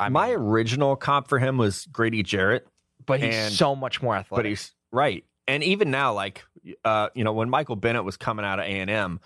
[0.00, 2.66] I My mean, original comp for him was Grady Jarrett,
[3.04, 4.44] but he's and- so much more athletic.
[4.44, 5.24] but he's right.
[5.46, 6.42] And even now, like,
[6.84, 9.20] uh, you know, when Michael Bennett was coming out of A and M,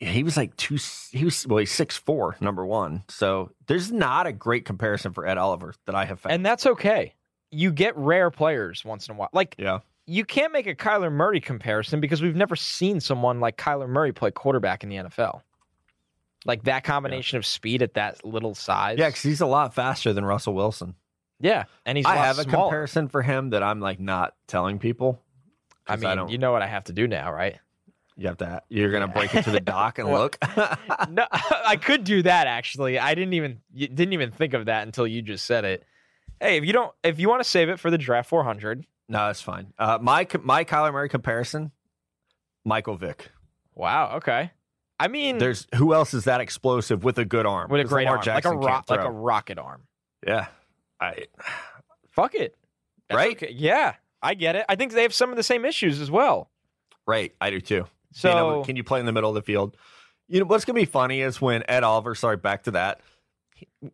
[0.00, 0.78] he was like two.
[1.10, 3.02] He was well, he's six four, number one.
[3.08, 6.34] So there's not a great comparison for Ed Oliver that I have found.
[6.34, 7.14] and that's okay.
[7.50, 9.30] You get rare players once in a while.
[9.32, 13.56] Like yeah, you can't make a Kyler Murray comparison because we've never seen someone like
[13.56, 15.40] Kyler Murray play quarterback in the NFL.
[16.44, 18.98] Like that combination of speed at that little size.
[18.98, 20.94] yeah, because he's a lot faster than Russell Wilson.
[21.40, 22.06] yeah, and he's.
[22.06, 22.66] I have a smaller.
[22.68, 25.20] comparison for him that I'm like not telling people.
[25.86, 27.58] I mean, don't- you know what I have to do now, right?
[28.20, 28.60] You have to.
[28.68, 30.36] You're gonna break into the dock and look.
[31.08, 32.98] no, I could do that actually.
[32.98, 35.84] I didn't even didn't even think of that until you just said it.
[36.40, 39.26] Hey, if you don't, if you want to save it for the draft 400, no,
[39.26, 39.72] that's fine.
[39.78, 41.70] Uh, my my Kyler Murray comparison,
[42.64, 43.30] Michael Vick.
[43.74, 44.50] wow, okay.
[45.00, 47.70] I mean, There's who else is that explosive with a good arm?
[47.70, 49.82] with a great Lamar arm, like a Jackson ro- like a rocket arm.
[50.26, 50.46] yeah.
[51.00, 51.26] I
[52.10, 52.56] Fuck it,
[53.08, 53.36] That's Right?
[53.36, 53.52] okay.
[53.56, 54.64] Yeah, I get it.
[54.68, 56.50] I think they have some of the same issues as well.
[57.06, 57.32] right.
[57.40, 57.86] I do too.
[58.18, 59.76] So Being able- can you play in the middle of the field?
[60.26, 62.14] You know what's gonna be funny is when Ed Oliver.
[62.16, 63.00] Sorry, back to that.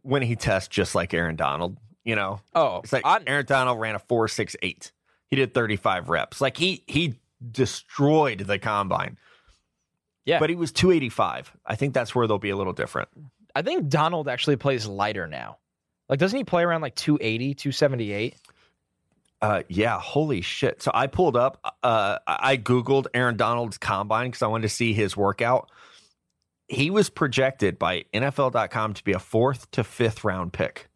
[0.02, 3.78] When he tests just like Aaron Donald, you know, oh, it's like I- Aaron Donald
[3.78, 4.92] ran a four six eight.
[5.28, 6.40] He did thirty five reps.
[6.40, 7.14] Like he he
[7.51, 9.18] destroyed the combine.
[10.26, 10.38] Yeah.
[10.38, 11.52] but he was two eighty five.
[11.66, 13.10] I think that's where they'll be a little different.
[13.55, 15.59] I think Donald actually plays lighter now.
[16.09, 18.34] Like, doesn't he play around like 280, 278?
[19.44, 20.80] Uh, yeah, holy shit.
[20.80, 24.94] So I pulled up, uh, I Googled Aaron Donald's combine because I wanted to see
[24.94, 25.70] his workout.
[26.66, 30.88] He was projected by NFL.com to be a fourth to fifth round pick.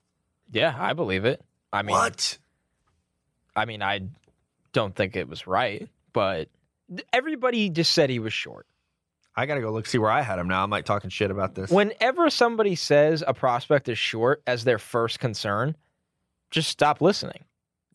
[0.50, 1.44] Yeah, I believe it.
[1.74, 2.38] I mean, what?
[3.54, 4.08] I mean, I
[4.72, 6.48] don't think it was right, but
[7.12, 8.66] everybody just said he was short.
[9.36, 10.64] I got to go look, see where I had him now.
[10.64, 11.70] I'm like talking shit about this.
[11.70, 15.76] Whenever somebody says a prospect is short as their first concern,
[16.50, 17.44] just stop listening.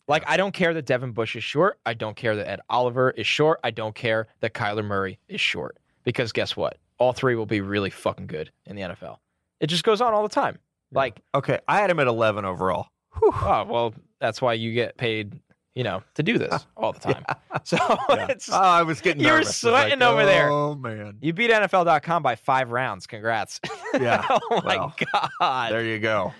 [0.06, 1.78] Like, I don't care that Devin Bush is short.
[1.86, 3.58] I don't care that Ed Oliver is short.
[3.64, 5.78] I don't care that Kyler Murray is short.
[6.04, 6.76] Because guess what?
[6.98, 9.16] All three will be really fucking good in the NFL.
[9.60, 10.58] It just goes on all the time.
[10.92, 12.88] Like, okay, I had him at 11 overall.
[13.22, 15.40] oh, well, that's why you get paid,
[15.74, 17.24] you know, to do this all the time.
[17.64, 17.76] So
[18.10, 18.26] Yeah.
[18.28, 19.50] it's, oh, I was getting You were nervous.
[19.50, 20.50] It's like, sweating over there.
[20.50, 21.16] Oh, man.
[21.22, 23.06] you beat NFL.com by five rounds.
[23.06, 23.60] Congrats.
[23.98, 24.94] Yeah, oh my well,
[25.40, 25.72] God.
[25.72, 26.34] There you go.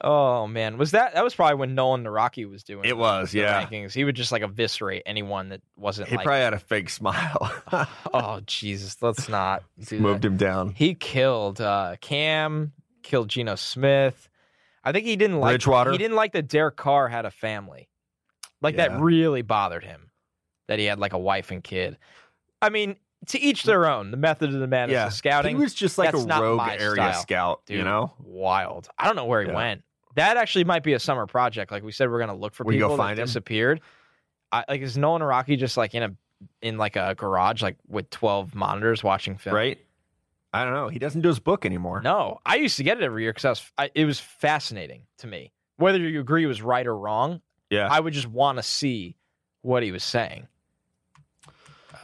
[0.00, 3.64] Oh man, was that that was probably when Nolan Nawrocki was doing It was, yeah.
[3.64, 3.92] rankings.
[3.92, 7.52] He would just like eviscerate anyone that wasn't He like probably had a fake smile.
[8.14, 10.28] Oh Jesus, let's not Moved that.
[10.28, 10.74] him down.
[10.74, 12.72] He killed uh Cam,
[13.02, 14.28] killed Geno Smith.
[14.84, 15.90] I think he didn't like Bridgewater?
[15.92, 17.88] He didn't like that Derek Carr had a family.
[18.62, 18.88] Like Yeah.
[18.88, 20.10] that really bothered him.
[20.68, 21.98] That he had like a wife and kid.
[22.62, 22.96] I mean,
[23.28, 24.12] to each their own.
[24.12, 25.06] The method of the man Yeah.
[25.08, 25.56] is the scouting.
[25.56, 28.14] He was just like a rogue area style, scout, you know?
[28.20, 28.88] wild.
[28.96, 29.56] I don't know where he Yeah.
[29.56, 29.82] went.
[30.18, 31.72] That actually might be a summer project.
[31.72, 33.24] Like we said, we're gonna look for We go people that find him?
[33.26, 33.80] disappeared.
[34.52, 36.10] I, like is Nolan Nawrocki just like in a
[36.62, 39.56] in like a garage, like with twelve monitors watching film?
[39.56, 39.78] Right?
[40.52, 40.88] I don't know.
[40.88, 42.00] He doesn't do his book anymore.
[42.00, 43.72] No, I used to get it every year because I was.
[43.76, 45.52] I, it was fascinating to me.
[45.76, 47.40] Whether you agree was right or wrong,
[47.70, 47.86] Yeah.
[47.90, 49.16] I would just want to see
[49.62, 50.48] what he was saying.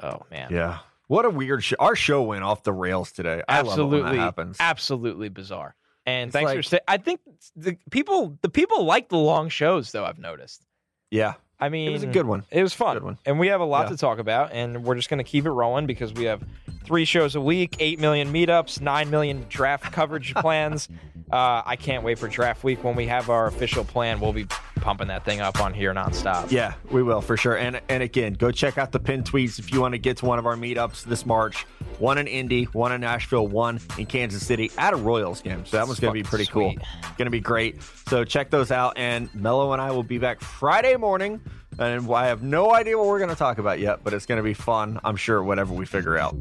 [0.02, 0.78] Oh man, Yeah.
[1.06, 1.76] What a weird show.
[1.78, 3.42] Our show went off the rails today.
[3.48, 4.56] I love it when absolutely, that happens.
[4.60, 5.74] absolutely bizarre.
[6.06, 6.80] And It's thanks for like- staying.
[6.88, 7.20] I think
[7.56, 10.04] the people, the people like the long shows, though.
[10.04, 10.66] I've noticed.
[11.10, 11.34] yeah.
[11.60, 12.44] I mean, It was a good one.
[12.50, 13.02] It was fun.
[13.02, 13.18] One.
[13.24, 13.90] And we have a lot Yeah.
[13.90, 16.42] to talk about, and we're just going to keep it rolling because we have
[16.84, 20.88] three shows a week, 8 million meetups, 9 million draft coverage plans.
[21.32, 22.84] Uh, I can't wait for draft week.
[22.84, 26.50] When we have our official plan, we'll be pumping that thing up on here nonstop.
[26.52, 27.56] Yeah, we will for sure.
[27.56, 30.26] And and again, go check out the pin tweets if you want to get to
[30.26, 31.64] one of our meetups this March.
[31.98, 35.64] One in Indy, one in Nashville, one in Kansas City at a Royals game.
[35.64, 36.72] So that one's going to be pretty cool.
[36.72, 36.80] sweet.
[37.16, 37.80] Going to be great.
[38.08, 38.94] So check those out.
[38.98, 41.40] And Mello and I will be back Friday morning.
[41.78, 44.38] And I have no idea what we're going to talk about yet, but it's going
[44.38, 45.00] to be fun.
[45.04, 46.36] I'm sure, whatever we figure out.